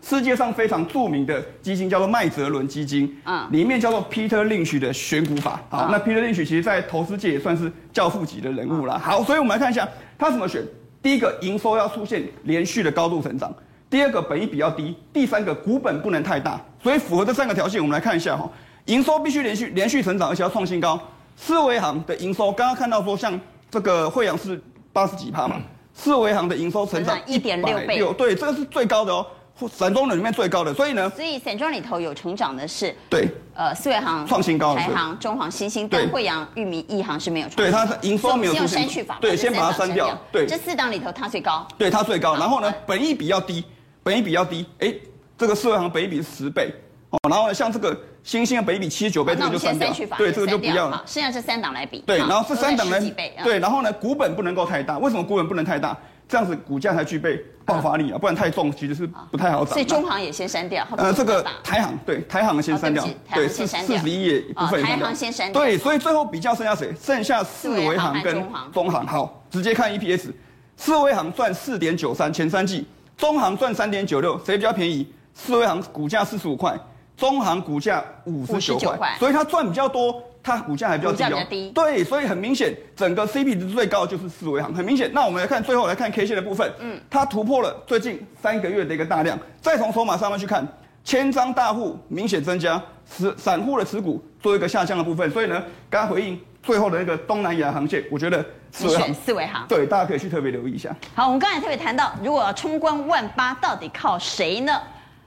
[0.00, 5.60] 世界上非常著名的基金，叫做麦哲伦基金，啊，里面叫做 Peter Lynch 的选股法。
[5.68, 8.96] 好，那 Peter Lynch 其实在投资界也算是教父级的人物了。
[8.96, 10.62] 好，所以我们来看一下他怎么选。
[11.02, 13.52] 第一个，营收要出现连续的高度成长。
[13.90, 18.48] 第二个本益比较低，第三个股本不能太大，所以符合这三个条件，我们来看一下哈，
[18.84, 21.00] 营收必须连续连续成长，而且要创新高。
[21.36, 24.60] 四维行的营收，刚刚看到说像这个惠阳是
[24.92, 25.56] 八十几趴嘛，
[25.94, 29.24] 四维行的营收成长一点六倍，对，这个是最高的哦，
[29.72, 43.64] 散装的里面最高的，所以呢，所以散装里头有成长的是对，呃，四维行创新高，台行、中行、新兴，但惠阳、裕民、一行是没有创，对，它营收没有出现，先删去法，对，先把它删掉，对，这四档里头它最高，对，它最高，然后呢，本益比较低。
[44.08, 44.94] 本益比较低，哎，
[45.36, 46.72] 这个四维行本益比是十倍。
[47.10, 51.02] 哦，然后呢，像这个新兴的本益比七十九倍，这个就删掉，对，这个就不要了。
[51.04, 55.94] 剩下这三档来比，对，然后这三档来比，对，然后呢，股本不能够太大，为什么股本不能太大？
[56.26, 59.74] 这样子股价才具备爆发力啊，不然太重其实是不太好涨。
[59.74, 66.94] 所以中行也先删掉，呃，这个台行对，台行先删掉，对，四十一页部分，台行先删掉，对，所以最后比较剩下谁？
[66.98, 68.34] 剩下四维行跟
[68.72, 70.30] 中行，好，直接看 EPS，
[70.78, 72.86] 四维行赚四点九三，前三季。
[73.18, 75.06] 中行赚三点九六，谁比较便宜？
[75.34, 76.78] 四维航股价四十五块，
[77.16, 81.12] 中行股价五十九块，所以它赚比较多，它股价还比较
[81.44, 81.70] 低。
[81.70, 85.10] 对，所以很明显，整个 CP 值最高的就是四维航，很明显。
[85.12, 90.66] 那我们来看最后来看 K 线的部分，嗯，它突破了最近三个月的一个大量，再从筹码上面去看，
[91.02, 96.38] 千张大户明显增加，持散户的持股做一个下降的部分，所以呢，刚刚回应。
[96.60, 100.94] 最后的那个东南亚航线，我觉得四维航，四维行，对，大家可以去特别留意一下。
[101.14, 104.80] 好，我们刚才特别谈到，如果要冲关万八，到底靠谁呢？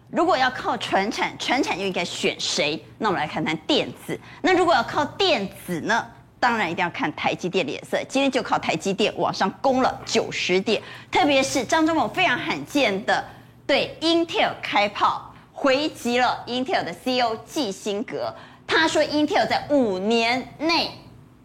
[0.10, 2.84] 如果要靠船产，船产又应该选谁？
[2.98, 4.20] 那我们来看看电子。
[4.42, 6.06] 那如果要靠电子呢？
[6.40, 7.98] 当然一定要看台积电脸色。
[8.10, 13.24] 今天就靠台积电往上攻了九十点，特别是张忠谋非常罕见的
[13.68, 18.34] 对 Intel 开炮，回击了 Intel 的 CEO 季辛格。
[18.66, 20.92] 他说 Intel 在五年内。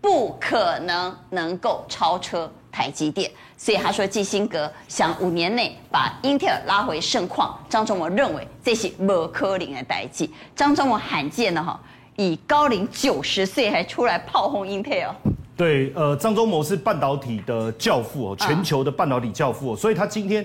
[0.00, 7.58] 不可能能够超车台积电，所以他说基辛格想五年内把英特尔拉回盛况。
[7.68, 10.32] 张忠谋认为这是不可能的代际。
[10.54, 11.80] 张忠谋罕见的哈，
[12.16, 15.14] 以高龄九十岁还出来炮轰英特尔。
[15.56, 20.44] 对，呃，张忠谋是半导体的教父哦，全球的半导体教父，所以他今天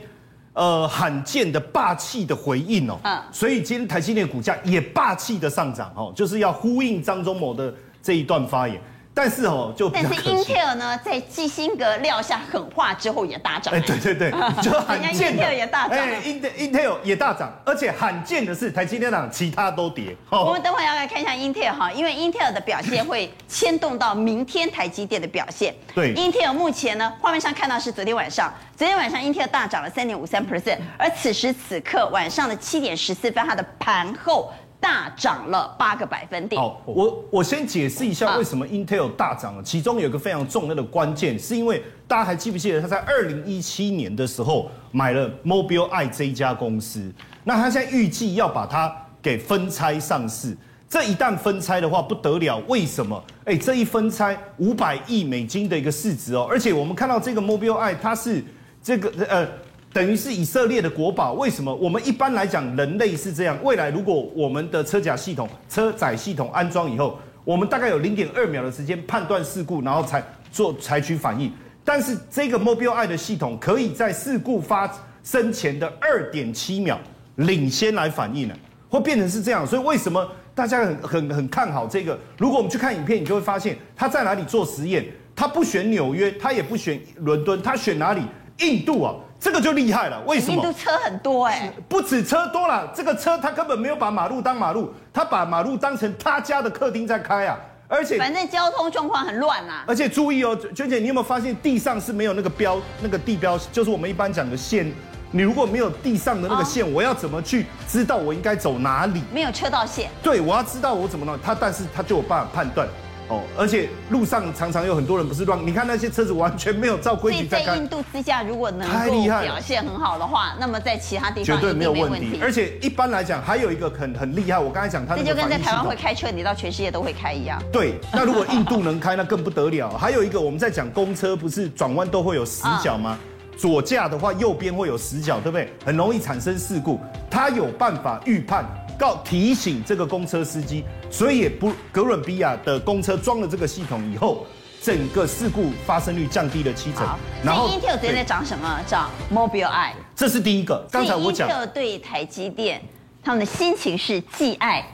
[0.53, 8.81] 呃罕见的霸气的回应哦，嗯，所以今天台积电股价也霸气的上涨哦，就是要呼应张忠谋的这一段发言。
[9.13, 13.74] 但是哦，就但是英特尔呢，在基辛格撂下狠话之后也大涨。
[13.74, 14.32] 哎，对对对，
[14.63, 15.97] 就罕见的也大涨。
[15.97, 20.15] 哎，英特英特尔也大涨，而且罕见的是台积电涨，其他都跌。
[20.30, 25.76] 我们等会要来看一下英特尔哈，因为英特尔的表现会牵动到明天台积电的表现。
[25.93, 34.54] 对，英特尔目前呢，画面上看到是昨天晚上，昨天晚上英特尔大涨了三点五三 percent，而此时此刻晚上的七点十四分，它的盘后。
[34.81, 36.59] 大涨了八个百分点。
[36.61, 39.63] 好，我我先解释一下为什么 Intel 大涨了。
[39.63, 47.09] 其中有一个非常重要的关键，是因为大家还记不记得他在二零一七年的时候买了 Mobileye 这一家公司？
[47.43, 50.57] 那他现在预计要把它给分拆上市。
[50.89, 53.23] 这一旦分拆的话不得了，为什么？
[53.45, 58.43] 哎，这一分拆五百亿美金的一个市值哦，而且我们看到这个 Mobileye 它是
[58.83, 59.47] 这个呃，
[59.93, 61.34] 等于是以色列的国宝。
[61.34, 61.73] 为什么？
[61.75, 71.51] 我们一般来讲，人类是这样，未来如果我们的车甲系统、车载系统安装以后，我们大概有零点二秒的时间判断事故，然后才做采取反应。
[71.84, 74.91] 但是这个 Mobileye 的系统可以在事故发
[75.23, 76.99] 生前的二点七秒
[77.36, 78.56] 领先来反应呢，
[78.88, 79.65] 会变成是这样。
[79.65, 80.27] 所以为什么？
[80.54, 82.17] 大家很很很看好这个。
[82.38, 85.06] 如果我们去看影片，你就会发现他在哪里做实验。
[85.34, 88.21] 他不选纽约，他也不选伦敦，他选哪里？
[88.60, 90.21] 印度啊，这个就厉害了。
[90.27, 90.54] 为什么？
[90.54, 97.58] 印度车很多哎、欸，不止车多了，这个车他根本没有把马路当马路，他把马路当成他家的客厅在开啊。
[97.88, 99.84] 而且反正交通状况很乱啊。
[99.88, 104.89] 而且注意哦，娟姐，你有没有发现地上是没有那个标，那个地标，就是我们一般讲的线。
[105.32, 109.23] 你如果没有地上的那个线，我要怎么去知道我应该走哪里？
[109.34, 110.12] 没有车道线。
[110.21, 111.39] 对，我要知道我怎么弄。
[111.41, 112.88] 他，但是他就有办法判断。
[113.31, 117.65] 哦，而且路上常常有很多人不是乱，你看那些车子完全没有照规矩在开。
[117.67, 122.39] 在印度自驾如果能够表现很好的话，那么在其他地方绝对没有问题。
[122.41, 127.61] 而且一般来讲，还有一个很很厉害，我刚才讲他这就跟在台湾会开车，你到全世界都会开一样。
[127.71, 129.89] 对， 那如果印度能开，那更不得了。
[129.91, 133.17] 还有一个，我们在讲公车，不是转弯都会有死角吗？
[133.21, 135.71] 嗯左驾的话，右边会有死角，对不对？
[135.85, 136.99] 很容易产生事故。
[137.29, 138.65] 他有办法预判，
[139.01, 144.45] 告提醒这个公车司机，所以也不哥伦比亚的公车装了这个系统以后，
[144.79, 147.03] 整个事故发生率降低了七成。
[147.43, 148.79] 然后 Intel 最近在涨什么？
[148.85, 149.93] 涨 Mobileye。
[150.15, 150.85] 这是第一个。
[150.91, 151.49] 刚才我讲。
[151.49, 152.79] Intel 对台积电，
[153.23, 154.85] 他们的心情是既爱，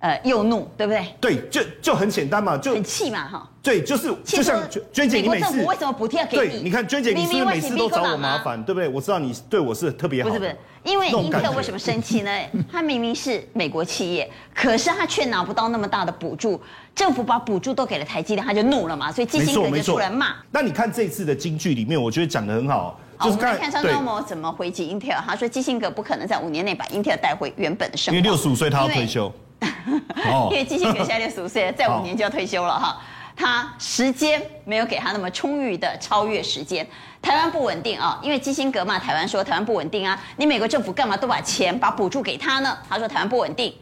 [0.00, 1.06] 呃，又怒，对不对？
[1.20, 3.48] 对，就就很简单嘛，就很气嘛，哈。
[3.62, 4.60] 对，就是就像
[4.92, 6.48] 娟姐，你每次为什么补贴要给你？
[6.48, 8.88] 对，你看娟姐，你是不是每次都找我麻烦，对不对？
[8.88, 10.28] 我知道你对我是特别好。
[10.28, 12.30] 不是不是，因为英特尔为什么生气呢？
[12.70, 16.60] 他明明是美国企业，可是他却拿不到那么大的补助，
[16.94, 20.34] 政府把补助都给了台积电，他就怒了嘛，所以基辛格就出来骂。
[20.50, 22.98] 那你看这次的金句里面，我觉得讲的很好。
[23.16, 25.22] 好，我们来看张忠谋怎么回击英特尔。
[25.24, 29.32] 他说基辛格不可能在五年内把英特尔带回原本的生活，因为六十五岁他要退休。
[30.50, 33.00] 因为基辛格现在六十五岁，再五年就要退休了哈。
[33.36, 36.86] 他时间没有给他那么充裕的超越时间，
[37.20, 42.76] 台湾不稳定啊，因为基辛格嘛台湾说台湾不稳定啊，你美国政府干嘛都把钱把补助给他呢？
[42.88, 43.74] 他说台湾不稳定。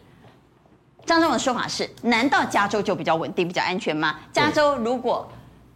[1.06, 4.16] 张忠的说法是，难道加州就比较稳定、比较安全吗？
[4.32, 5.28] 加州如果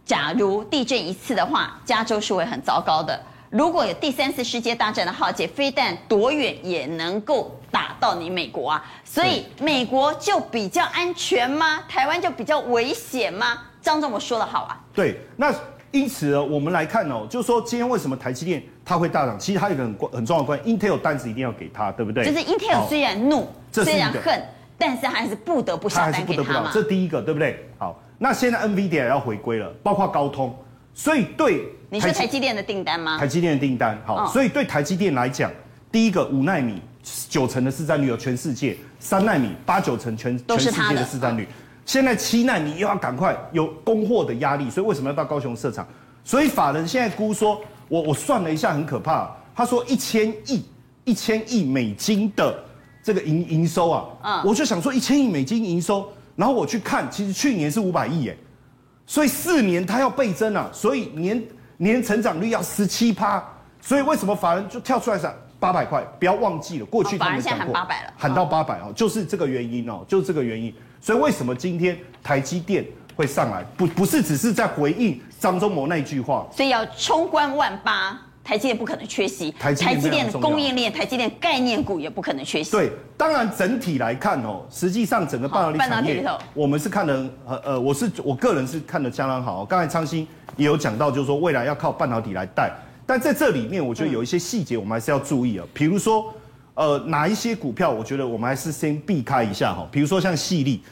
[0.05, 3.19] 假如地震一次的话，加州是会很糟糕的。
[3.55, 8.85] 如果有第三次世界大战的浩劫，飞弹多远也能够打到你美国啊？
[9.05, 11.81] 所以美国就比较安全吗？
[11.87, 13.59] 台湾就比较危险吗？
[13.81, 14.77] 张忠谋说的好啊。
[14.93, 15.55] 对，那
[15.91, 19.39] 因此呢，我们来看哦，就是说今天为什么台积电它会大涨？
[19.39, 22.25] 其实它有一个很关很重要的关系，Intel 单子一定要给他，对不对？
[22.25, 24.43] 就是 Intel 虽然怒，虽然恨，
[24.77, 26.71] 但是他还是不得不下单给他嘛。
[26.73, 27.65] 这第一个，对不对？
[27.77, 30.53] 好，那现在 NVIDIA 要回归了，包括高通。
[30.97, 33.17] 所以对，你是台积电的订单吗？
[33.19, 35.51] 台积电的订单好，哦、所以对台积电来讲，
[35.91, 36.81] 第一个五纳米
[37.29, 41.47] 九成的市占率有全世界，三纳米八九成全全世界的市占率，哦、
[41.85, 45.85] 现在七纳米又要赶快有供货的压力，所以为什么要到高雄设厂？
[46.23, 50.63] 所以法人现在估说，我我算了一下，很可怕，他说一千亿
[51.03, 52.57] 一千亿美金的
[53.03, 58.37] 这个营营收啊，嗯、我就想说一千亿美金营收，然后我去看，其实去年是五百亿耶。
[59.07, 61.41] 所以四年它要倍增啊，所以年
[61.77, 63.43] 年成长率要十七趴，
[63.81, 66.03] 所以为什么法人就跳出来讲八百块？
[66.19, 70.73] 不要忘记了，过去他们讲过，现在喊八百了，喊到八百哦，就是这个原因哦，就是这个原因。
[70.99, 72.83] 所以为什么今天台积电
[73.15, 73.63] 会上来？
[73.77, 78.19] 不不是只是在回应张忠谋那句话，所以要冲关万八。
[78.45, 82.69] 台积电不可能缺席，台积电的供应链，台积电概念股也不可能缺席。
[82.69, 89.65] 对，当然整体来看哦，实际上整个半导体产业，半导体里头，我们是看的呃呃，我是我个人是看的相当好。
[89.65, 90.27] 刚才昌兴
[90.57, 92.71] 也有讲到，就是说未来要靠半导体来带，
[93.03, 95.65] 但在这里面，我觉得有一些细节我们还是要注意啊。
[95.73, 96.31] 比如说，
[96.75, 99.87] 呃，哪一些股票，我觉得我们还是先避开一下哈。
[99.91, 100.83] 比如说像矽力，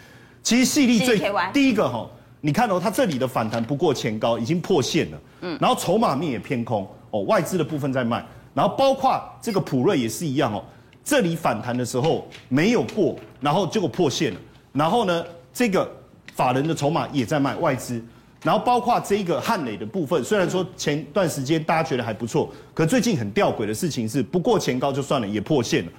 [0.41, 1.21] 其实矽力最
[1.53, 2.09] 第一个哈，
[2.41, 6.89] 你看哦，它这里的反弹不过前高，已经破线了，嗯，然后筹码面也偏空。
[7.13, 10.63] 哦，外资的部分在卖，然后包括这个普瑞也是一样哦，
[11.03, 14.39] 这里反弹的时候没有过，然后结果破线了，
[14.71, 15.23] 然后呢，
[15.53, 15.87] 这个
[16.33, 18.03] 法人的筹码也在卖外资，
[18.41, 25.91] 然后包括这个汉磊的部分，虽然说前段时间大家觉得还不错，可最近很吊诡的事情是，不过前高就算了，也破线了，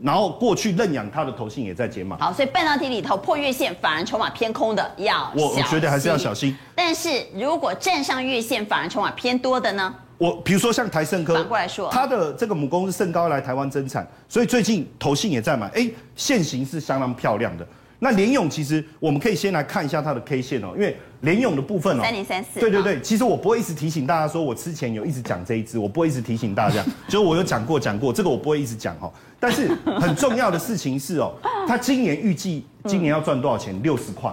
[0.00, 2.16] 然后过去认养它的头信也在解码。
[2.18, 6.56] 好，所以半导体里头破月线，反而筹码偏空的要我我觉得还是要小心。
[6.74, 9.94] 但是如果站上月线，反而筹码偏多的呢？
[10.18, 17.66] 我比如说像台盛科，反过来说，它的这个母公司盛高来台湾增产，所以最近投信也在买，哎，线型是相当漂亮的。
[18.00, 29.10] 那联咏其实我们可以先来看一下它的 K 线哦，因为联咏的部分哦，三零三四，对对对，其实我不会一直提醒大家说，我之前有一直讲这一支，我不会一直提醒大家， 就是我有讲过讲过，这个我不会一直讲哦。
[29.40, 29.68] 但是
[30.00, 31.32] 很重要的事情是哦，
[31.66, 33.80] 它今年预计今年要赚多少钱？
[33.82, 34.30] 六十块，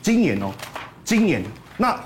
[0.00, 0.50] 今年哦，
[1.04, 1.42] 今年。
[1.76, 1.98] 那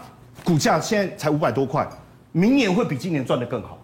[0.42, 1.86] 股价现在才五百多块，
[2.32, 3.78] 明年会比今年赚得更好。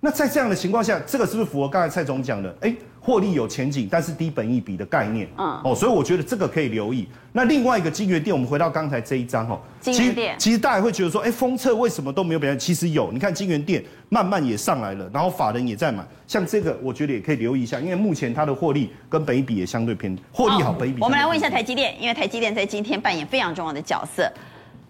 [0.00, 2.56] 那在这样的情况下，这个是不是符合刚才蔡总讲的？
[2.60, 2.74] 哎。
[3.00, 7.08] 获利有前景，但是低本益比的概念，嗯，哦，所以我觉得这个可以留意。
[7.32, 12.58] 那另外一个金源店，我们回到刚才这一张哦，金源店，其实大家会觉得说，哎，封测为什么都没有表现？
[12.58, 21.00] 其实有，你看金源店慢慢也上来了，然后法人也在买，像这个我觉得也可以留意一下，因为目前它的获利跟本益比也相对偏，获利好，本益比。
[21.00, 24.30] 我们来问一下台积电，因为台积电在今天扮演非常重要的角色，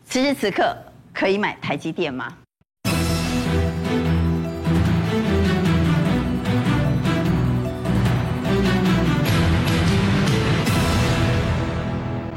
[0.04, 0.76] 此时此刻
[1.14, 2.34] 可以买台积电吗？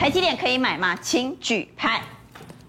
[0.02, 0.98] 台积电可以买吗？
[1.00, 2.02] 请举牌。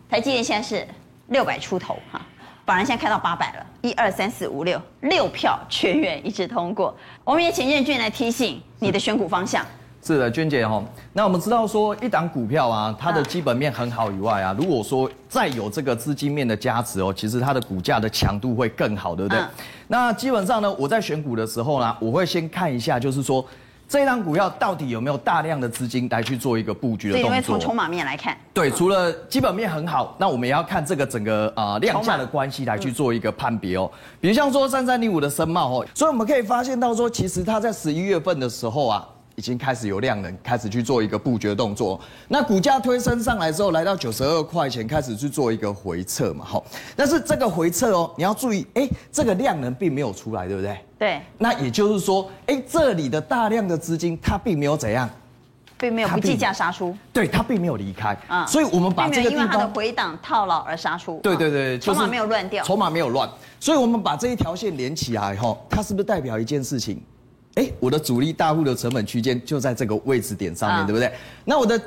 [0.07, 0.87] 台积电现在是
[1.29, 2.21] 六百出头哈，
[2.67, 6.95] 法人现在开到八百了，一二三四五六六票全员一致通过。
[7.25, 9.65] 我们也请任俊来提醒你的选股方向。
[10.03, 19.41] 是的，娟姐哈，那我们知道说一档股票啊，它的基本面很好以外啊，如果说再有这个资金面的加持哦，其实它的股价的强度会更好，对不对？
[19.41, 19.49] 嗯、
[19.89, 23.43] 那基本上呢，我在选股的时候呢，我会先看一下，就是说。
[23.93, 27.29] 这一档股票到底有没有大量的资金来去做一个布局的动作？
[27.29, 33.91] 对，因为从筹码面来看，对，除了基本面很好，那我们也要看这个整个啊、呃、量价的关系来去做一个判别哦。
[34.19, 39.07] 比如像说三三零五的申茂哦，所以我们可以发现到说，其实它在十一月份的时候啊。
[39.35, 41.99] 已经开始有量能，开始去做一个布局的动作。
[42.29, 46.63] 那股价推升上来之后，来到九十二块钱，开始去做一个回撤嘛，好。
[46.95, 50.79] 但是这个回撤哦，你要注意，哎，这个量能并没有出来，对不对？
[51.03, 51.21] 对。
[51.37, 55.11] 那也就是说，哎，这里的大量的资金它并没有怎样，
[55.77, 56.97] 并没有不计价杀出。
[57.13, 58.17] 对，它并没有离开。
[58.29, 58.47] 啊。
[58.47, 61.19] 所以我们把这个地方，因为它的回档套牢而杀出。
[61.21, 62.63] 对对对，筹码没有乱掉。
[62.63, 63.29] 筹码没有乱，
[63.59, 67.03] 所以我们把这一条线连起来哈，它是不是代表一件事情？
[67.57, 71.13] 哎，我的主力大户的成本区间就在这个位置点上面，啊、对不对？
[71.45, 71.81] 那我的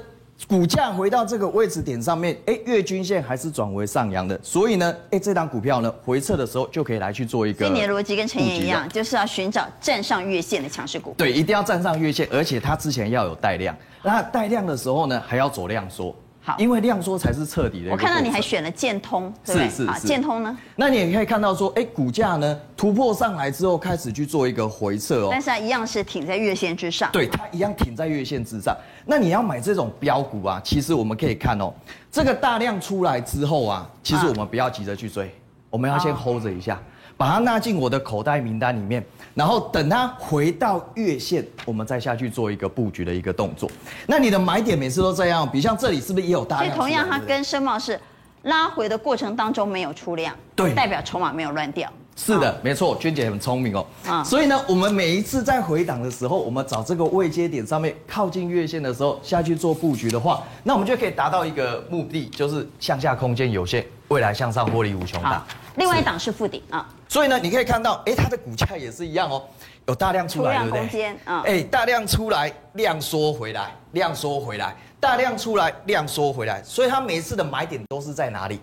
[0.48, 7.66] 股价回到这个位置点上面，哎，月均线还是转为上扬的，所以呢，哎，这档股票呢回撤的时候就可以来去做一个。
[7.66, 11.16] 今年的逻辑跟陈岩一样，就是要寻找站上月线的强势股。
[11.18, 16.16] 对，一定要站上月线，而且它之前要有带量，那带量的时候呢，还要走量缩。
[16.46, 17.90] 好，因为量缩才是彻底的。
[17.90, 19.68] 我看到你还选了建通，对不对？
[19.68, 20.08] 是是是。
[20.08, 20.56] 建通呢？
[20.76, 25.30] 那你也可以看到说，哎，股价呢突破上来之后，开始去做一个回撤哦。
[25.32, 27.10] 但是它一样是挺在月线之上。
[27.12, 28.78] 对，它一样挺在月线之上。
[29.08, 31.74] 那你要买这种标股啊，其实我们可以看哦，
[32.12, 35.34] 这个大量出来之后啊，其实我们不要急着去追，
[35.72, 36.80] 我们要先 hold 着一下。
[37.18, 39.04] 把它纳进我的口袋名单里面，
[39.34, 43.70] 然后等它回到月线，我们再下去做一个布局的一个动作。
[44.06, 46.76] 那你的买点每次都这样，比如像这里是不是也有大量？
[46.76, 48.00] 所以同样，它跟森茂是
[48.44, 51.92] 拉回的过程当中没有出量，对，代表筹码没有乱掉。
[52.18, 53.86] 是的，没错，娟姐很聪明哦。
[54.06, 65.46] 啊，所以呢，我们每一次在回档的时候，我们找这个位阶点上面靠近月线的时候下去做布局的话，那我们就可以达到一个目的，就是向下空间有限，未来向上获利无穷大。
[65.76, 69.44] 另外一档是富鼎啊，所以呢，你可以看到，哎，它的股价也是一样哦，
[69.88, 70.80] 有大量出来，对不对？
[70.82, 78.60] 空间啊，哎，大量出来，量缩回来，量缩回来，大量出来，量缩回来，所以它每一次的买点都是在哪里？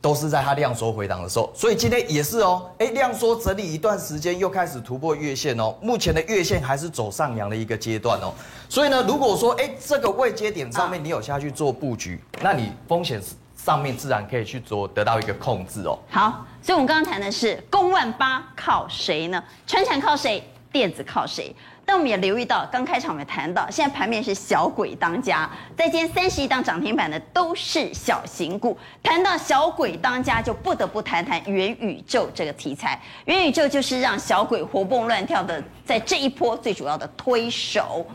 [0.00, 5.72] 都是在它量缩回档的时候，所以今天也是哦，哎，量缩整理一段时间，又开始突破月线哦。
[5.80, 8.34] 目前的月线还是走上扬的一个阶段哦。
[8.68, 13.22] 所以呢，如果说哎，这个位阶点上面你有下去做布局，那你风险
[13.56, 15.96] 上面自然可以去做得到一个控制哦。
[16.10, 19.42] 好，所以我们刚刚谈的是公万八靠谁呢？
[19.66, 20.42] 传产靠谁？
[20.70, 21.54] 电子靠谁？
[21.84, 28.78] 但我们也留意到，刚开场我们谈到，现在盘面是小鬼当家，在今天三十一档涨停板的都是小型股。
[29.02, 32.98] 谈到小鬼当家，就不得不谈谈元宇宙这个题材。
[33.24, 38.06] 元宇宙就是让小鬼活蹦乱跳的，在这一波最主要的推手。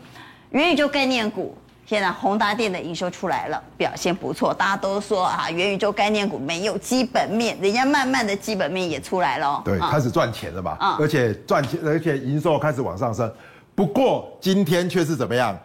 [0.50, 1.54] 元宇宙概念股，
[1.88, 4.52] 现在宏达电的营收出来了，表现不错。
[4.52, 10.76] 大家都说啊，元宇宙概念股没有基本面，人家慢慢的基本面也出来了，对，开始赚钱了嘛？
[10.78, 13.32] 啊，而且赚钱，而且营收开始往上升。
[13.74, 15.58] 不过今天却是怎么样？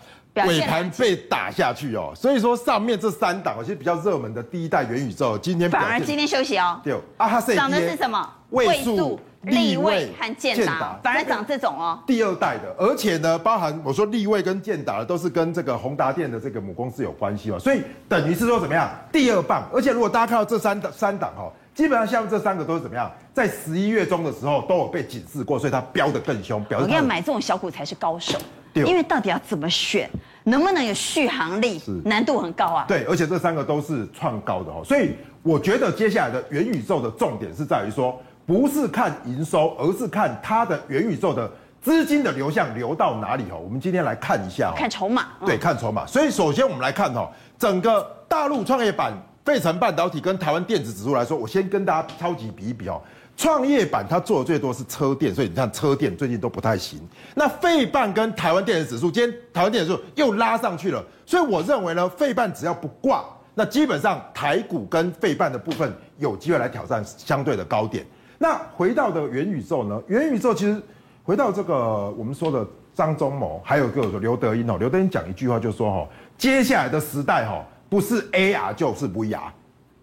[0.47, 2.13] 尾盘被打下去哦。
[2.15, 6.79] 所以说上面这三档其实比较热门的第一代元宇宙，今天反而今天休息哦。
[6.81, 8.29] 对，啊哈，涨的是什么？
[8.51, 11.99] 位数、力位和建达，反而涨这种哦。
[12.05, 17.59] 第二代的，而且呢，包含我说立位跟建达的，都是跟这个宏达电的这个母公司有关系嘛。
[17.59, 18.89] 所以等于是说怎么样？
[19.11, 19.63] 第二棒。
[19.73, 21.51] 而且如果大家看到这三档三档哈。
[21.73, 23.11] 基本上下面这三个都是怎么样？
[23.33, 26.63] 在十一月中的时候都有被警示过，所以它飙得更凶。
[26.65, 28.37] 表示我跟你要，买这种小股才是高手，
[28.71, 30.07] 对因为到底要怎么选？
[30.43, 32.85] 能不能有续航力，是难度很高啊。
[32.87, 41.49] 对，而且这三个都是创高的哦，所以我觉得接下来的元宇宙的重点是在于说，不是看营收，而是看它的元宇宙的
[41.81, 43.57] 资金的流向流到哪里哦。
[43.63, 45.27] 我们今天来看一下，看筹码。
[45.45, 46.05] 对，看筹码。
[46.05, 49.13] 所以首先我们来看哦，整个大陆创业板、
[49.45, 53.01] 费城半导体跟台湾电子指数来说，我先跟大家超级比一比哦。
[53.35, 56.99] 创业板它做的最多是车电，所以你看车电最近都不太行。
[57.33, 63.25] 那费半跟台湾电子指数，今天台湾电子指数又拉上去了，所以我认为呢，费半只要不挂，
[63.55, 68.05] 那基本上台股跟费半的部分有机会来挑战相对的高点。
[68.43, 70.01] 那回到的元宇宙呢？
[70.07, 70.83] 元宇宙其实
[71.23, 79.39] 回到这个我们说的张忠谋，还有个刘德英哦，刘德英讲一句话就是说哈，接下来的时代哈，不是 AR 就是 VR。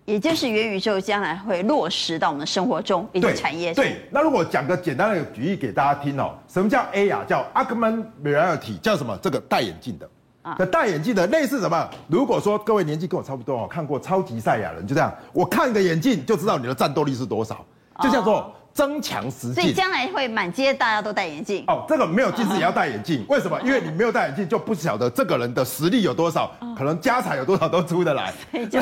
[0.06, 3.74] 也就是元宇宙将来会落实到我们的生活中，一个产业。
[3.74, 7.22] 对，那如果讲个简单的举例给大家听哦，什么叫 AR？
[7.26, 9.18] 叫 Augmented Reality，叫什么？
[9.20, 10.08] 这个戴眼镜的
[10.40, 11.90] 啊，的戴眼镜的类似什么？
[12.08, 17.62] 如果说各位年纪跟我差不多哦，看过超级赛亚人，就这样，我看个眼镜就知道你的战斗力是多少，
[18.02, 18.54] 就叫做。
[18.72, 21.84] 增强实境，所以将来会满街大家都戴眼镜哦。
[21.88, 23.60] 这个没有近视也要戴眼镜，为什么？
[23.62, 28.32] 因为你没有戴眼镜，就不晓得这个人的实力有多少，可能家产有多少都出得来。
[28.52, 28.78] 所以就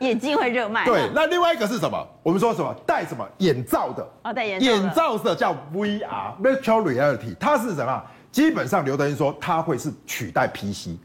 [0.00, 0.84] 眼镜会热卖。
[0.84, 2.04] 对，那另外一个是什么？
[2.24, 2.74] 我们说什么？
[2.84, 4.06] 戴什么眼罩的？
[4.24, 4.66] 哦，戴眼罩。
[4.66, 8.02] 眼罩的叫 VR（Virtual Reality），它是什么？
[8.32, 10.98] 基本上刘德英说，它会是取代 PC。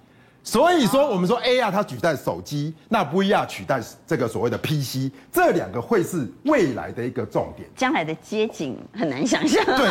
[0.48, 7.68] 所以说，我们说 AR 它取代手机，那 VR 取代这个所谓的 PC，这两个会是未来的一个重点。
[7.76, 9.66] 将来的街景很难想象。
[9.66, 9.90] 对，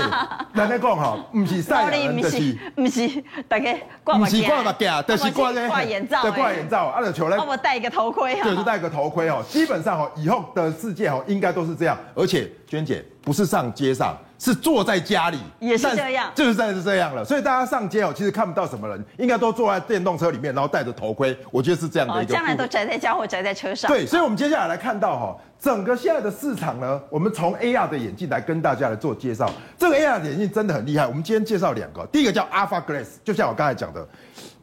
[0.52, 6.84] 那你讲哈，不是赛亚人， 不是，不是，大概挂，不是挂目镜，就是挂咧，挂眼罩，对，挂眼罩。
[6.84, 9.44] 啊，就求咧，帮我戴一个头盔哈，就是戴个头盔哦。
[9.48, 11.98] 基本上哦，以后的世界哦，应该都是这样。
[12.14, 14.16] 而且，娟姐不是上街上。
[14.44, 17.24] 是坐在家里也是这样，就是真的是这样了。
[17.24, 21.34] 所以大家上街哦，其实看不到什么人，应该都坐在电动车里面，然后戴着头盔。
[21.50, 22.34] 我觉得是这样的一个。
[22.34, 23.90] 将来都宅在家或宅在车上。
[23.90, 29.50] 对，所以我们接下来来看到哈，整个现在的市场呢，我们从 AR 的眼镜来跟大家来做介绍。
[29.78, 31.06] 这个 AR 的眼镜真的很厉害。
[31.06, 34.06] 我们今天介绍两个，第一个叫 Alpha Glass，就像我刚才讲的，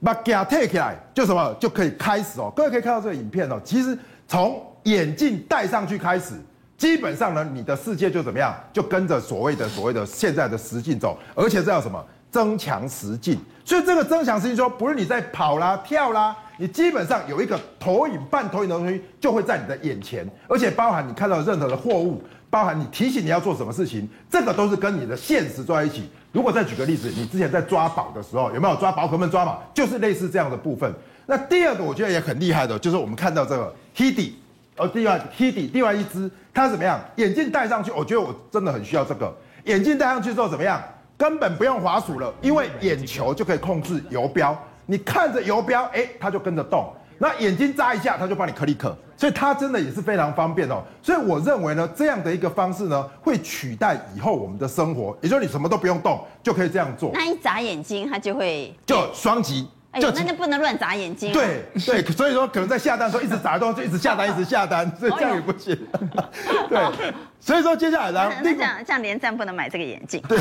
[0.03, 2.53] 把它 take 起来就什么就可以开始哦。
[2.55, 6.35] 各位可以看到这个影片哦，其实从眼镜戴上去开始。
[6.81, 13.39] 基本上呢，你的世界就怎么样，就跟着所谓的所谓的现在的实境走，而且这叫什么增强实境。
[13.63, 22.19] 所以这个增强实境说，不是你在跑啦、跳啦，你基本上有一个投影、半投影的东西就会在你的眼前，而且包含你看到任何的货物，
[22.49, 26.09] 包含你提醒你要做什么事情，这个都是跟你的现实坐在一起。
[26.31, 29.59] 如果再举个例子，你之前在抓宝的时候，有没有抓宝可梦抓嘛？
[29.71, 30.91] 就是类似这样的部分。
[31.27, 34.31] 那第二个我觉得也很厉害的，就是我们看到这个 Hidi。
[34.77, 36.99] 而另外 Hidi 另外一只，它怎么样？
[37.17, 39.33] 眼镜戴上去，我觉得我真的很需要这个。
[39.65, 40.81] 眼镜戴上去之后怎么样？
[41.17, 44.57] 根本不用滑鼠了，因为眼球就可以控制游标。
[44.87, 46.91] 你看着游标，哎，它就跟着动。
[47.19, 48.91] 那眼睛眨一下，它就帮你 click。
[49.15, 50.81] 所以它真的也是非常方便哦。
[51.03, 55.15] 所以我认为呢，这样的一个方式呢，会取代以后我们的生活。
[55.21, 57.11] 也就是你什么都不用动，就可以这样做。
[57.13, 59.67] 那一眨眼睛，它就会就双击。
[59.91, 61.33] 哎呦，那就不能乱眨眼睛。
[61.33, 65.77] 对对，所以说可能在下单的时候一直眨动，就一直下单，一直下单，所以这样也不行。
[66.69, 70.21] 对，所以说接下来呢，那这样这样连战不能买这个眼镜。
[70.29, 70.37] 对。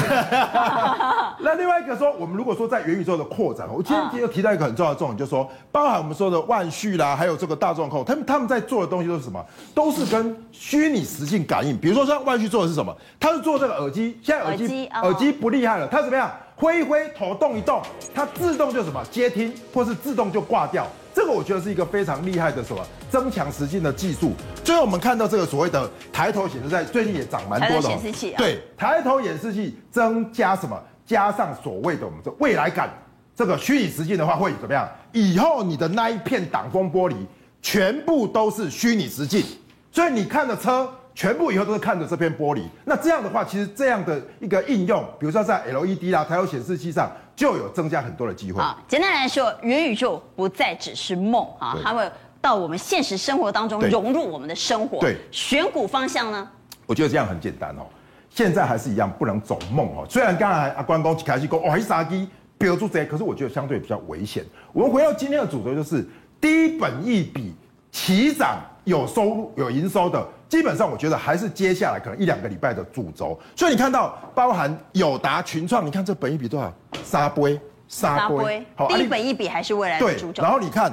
[1.42, 9.44] 那另外一个说，我们如果说在元宇宙的扩展，我今天又提到一个很重要的重点，就是说，包含我们说的万旭啦，还有这个大众控，他们他们在做的东西都是什么？
[9.74, 11.76] 都是跟虚拟实境感应。
[11.76, 12.96] 比如说像万旭做的是什么？
[13.18, 16.30] 他是做这个耳机，现在耳机耳机不厉害了，他怎么样？
[16.60, 17.80] 挥一挥，头动一动，
[18.14, 20.86] 它自动就什么接听，或是自动就挂掉。
[21.14, 24.32] 这个我觉得是一个非常厉害的什么增强实境的技术。
[24.62, 27.88] 最后我们看到这个所谓的抬头显示器，最近也涨蛮多的。
[27.88, 28.34] 显示器。
[28.36, 30.78] 对，抬头显示器增加什么？
[31.06, 32.90] 加上所谓的我们的未来感，
[33.34, 34.86] 这个虚拟实境的话会怎么样？
[35.12, 37.16] 以后你的那一片挡风玻璃
[37.62, 39.42] 全部都是虚拟实境，
[39.90, 40.88] 所以你看的车。
[41.14, 48.62] 全部以后都是看着这片玻璃，那这样的话，其实这样的一个应用，比如说在 LED 啦、抬头显示器上，就有增加很多的机会。
[48.62, 55.00] 好，简单来说，元宇宙不再只是梦啊，它会到我们现实生活当中融入我们的生活。
[55.00, 56.48] 对，选股方向呢？
[56.86, 57.82] 我觉得这样很简单哦。
[58.30, 60.06] 现在还是一样，不能走梦哦。
[60.08, 64.44] 虽然刚才阿关公开始讲，哦，还是杀鸡，标注这些，可是我觉得相对比较危险。
[64.72, 66.08] 我们回到今天的主轴，就是
[66.40, 67.54] 低本益比、
[67.90, 70.26] 起涨、有收入、有营收的。
[70.50, 73.38] 基本上，我觉得还是接下来可能一两个礼拜的主轴。
[73.54, 76.74] 所以你看到，包含友达、群创，你看这本益比多少？
[77.04, 78.66] 沙杯，沙杯。
[78.74, 80.42] 好，第一本一比还是未来的主轴。
[80.42, 80.92] 然后你看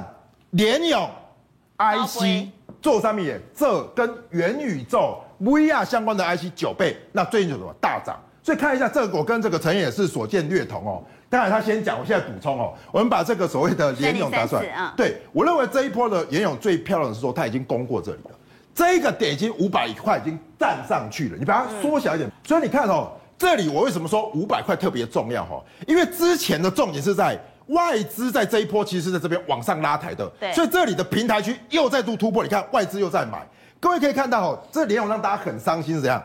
[0.50, 1.10] 联咏
[1.76, 2.48] IC
[2.80, 8.16] 做上面也这跟元宇宙 VR 相关的 IC 九倍，那最近有什么大涨？
[8.44, 11.02] 所以看一下这个，我跟这个陈也是所见略同哦。
[11.28, 12.72] 当然他先讲，我现在补充哦。
[12.92, 14.64] 我们把这个所谓的联咏打算，
[14.96, 18.30] 对，我认为这一波的联咏最漂亮的是说，他已经攻过这里了，
[18.78, 21.36] 这一个点已经五百块已经站上去了。
[21.36, 25.60] 你把它缩小一点，所以你看哦，这里我为什么说五百块特别重要哈？
[25.88, 33.44] 因为之前的重点是在外资在这一波其实是在这边往上拉抬的，对，所以这里的平台区又再度突破，你看外资又在买。
[33.80, 36.22] 各位可以看到哦，这联咏让大家很伤心是怎样？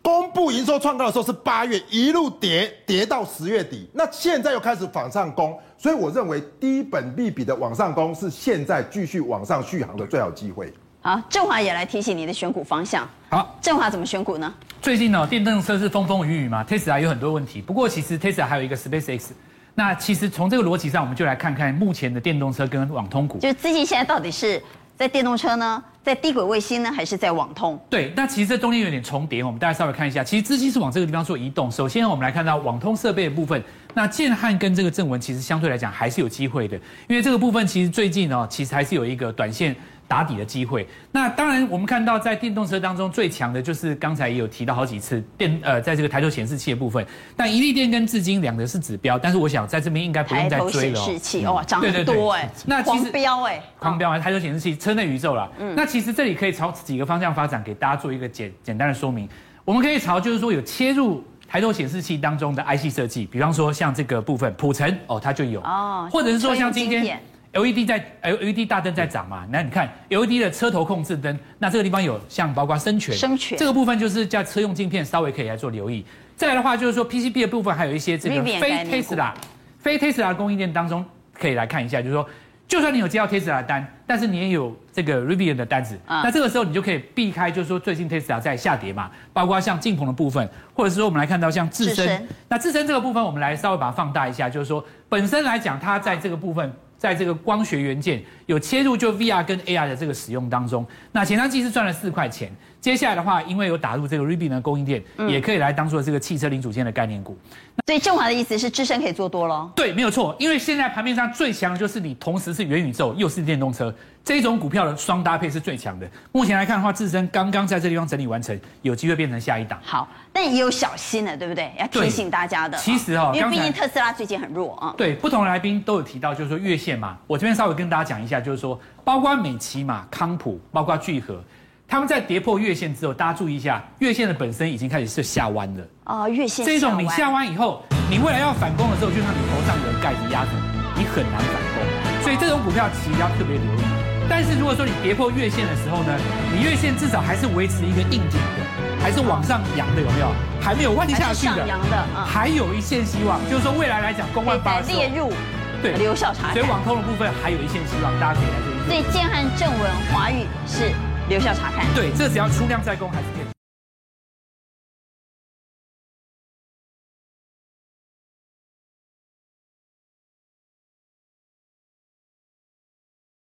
[0.00, 10.72] 公布营收创高的时候是八月，一路跌跌到十月底，那现在又开始往上攻，所以我认为低本利比的往上攻是现在继续往上续航的最好机会。
[11.06, 13.08] 好，正华也来提醒你的选股方向。
[13.28, 14.52] 好，正华怎么选股呢？
[14.82, 19.28] 最近呢，电动车是风风雨雨嘛，Tesla 有很多问题，不过其实 Tesla 还有一个 SpaceX。
[19.76, 24.60] 那其实从这个逻辑上，我们就来看看目前的电动车跟网通股，就资金现在到底是。
[24.96, 27.78] 在电动车呢，在低轨卫星呢，还是在网通？
[27.90, 30.24] 对，那其实这中间有点重叠，我们大家稍微看一下。
[30.24, 31.70] 其实资金是往这个地方做移动。
[31.70, 39.76] 首先，我们来看到网通设备的部分，那建汉跟这个正文其实相对来讲还是有机会的，因为这个部分其实最近呢，其实还是有一个短线。
[40.08, 40.86] 打底的机会。
[41.12, 47.04] 那当然，我们看到在电动车当中最强的就是刚才也有提到好几次电呃，在这个抬头显示器的部分。
[47.36, 50.94] 但一利电跟至今两个是指标，但是我想在这边应该不用再追了。
[50.94, 55.50] 抬头显示器哇，涨很多哎，那其实标哎，狂飙啊，抬头显示器车内宇宙了。
[55.58, 59.28] 嗯，那其实这里可以朝几个方向发展，给大家做一个简简单的说明。
[59.64, 67.20] 我们可以朝就是说有切入抬头显示器当中的 IC 设计，比方说像这个部分普成哦，它就有哦，或者是说像今天。
[67.56, 69.46] LED 在 LED 大灯在涨嘛？
[69.50, 76.04] 那你看 LED 的车头控制灯，那这个地方有像包括声权，声权这个部分就是叫车用镜片，稍微可以来做留意。
[76.36, 79.32] 再来的话就是说 PCB 的部分还有一些这个非 Tesla
[79.78, 81.02] 非 Tesla 的供应链当中
[81.32, 82.28] 可以来看一下，就是说
[82.68, 96.70] 就算你有接到 Tesla 的单，但是你也有这个 Rivian 的单子，那这个时候你就可以避开，就是说最近 Tesla 在下跌嘛，包括像晋鹏的部分，或者是说我们来看到像自身，那自身这个部分我们来稍微把它放大一下，就是说本身来讲它在这个部分。
[96.98, 102.50] 在这个光学元件有切入就 VR 跟 AR 的这个使用当中，那前三季是赚了四块钱。
[102.86, 107.36] 接下来的话，因为有打入这个 Rivian 的供应链，嗯、也可以来当做这个汽车零组件的概念股。
[107.84, 109.68] 所以正华的意思是，智深可以做多喽？
[109.74, 110.36] 对，没有错。
[110.38, 116.08] 因为现在盘面上最强的就是你同时是元宇宙又是电动车这种股票的双搭配是最强的。
[116.30, 119.80] 目前来看的话，智深刚刚在这地方整理完成，有机会变成下一档。
[119.82, 121.72] 好，但也有小心的，对不对？
[121.80, 122.78] 要提醒大家的。
[122.78, 124.94] 其实哈、哦，因为毕竟特斯拉最近很弱啊。
[124.96, 127.18] 对，不同的来宾都有提到，就是说月线嘛。
[127.26, 131.42] 我这边稍微跟大家讲一下，就是说，包括美琪嘛、康普，包括聚合。
[131.88, 135.84] 他们在跌破月线之后，大家注意一下，月线的本身已经开始是下弯了。
[136.06, 137.80] 哦，月线这种你下弯以后，
[138.10, 140.50] 你未来要反攻的时候，就像你头上有盖子压着，
[140.96, 142.22] 你很难反攻。
[142.22, 143.82] 所以这种股票其实要特别留意。
[144.28, 146.12] 但是如果说你跌破月线的时候呢，
[146.52, 150.32] 你月线至少还是维持一个硬挺的，还是往上扬的，有没有？
[150.60, 153.38] 还没有弯下去的，上扬的，还有一线希望。
[153.48, 155.32] 就是说未来来讲，公万八列入
[155.80, 156.52] 对留校查。
[156.52, 158.90] 所以网通的部分还有一线希望，大家可以来注意。
[158.90, 160.90] 所以建汉、正文、华宇是。
[161.28, 163.45] 留校查看，对，这只要出量在公还是可以。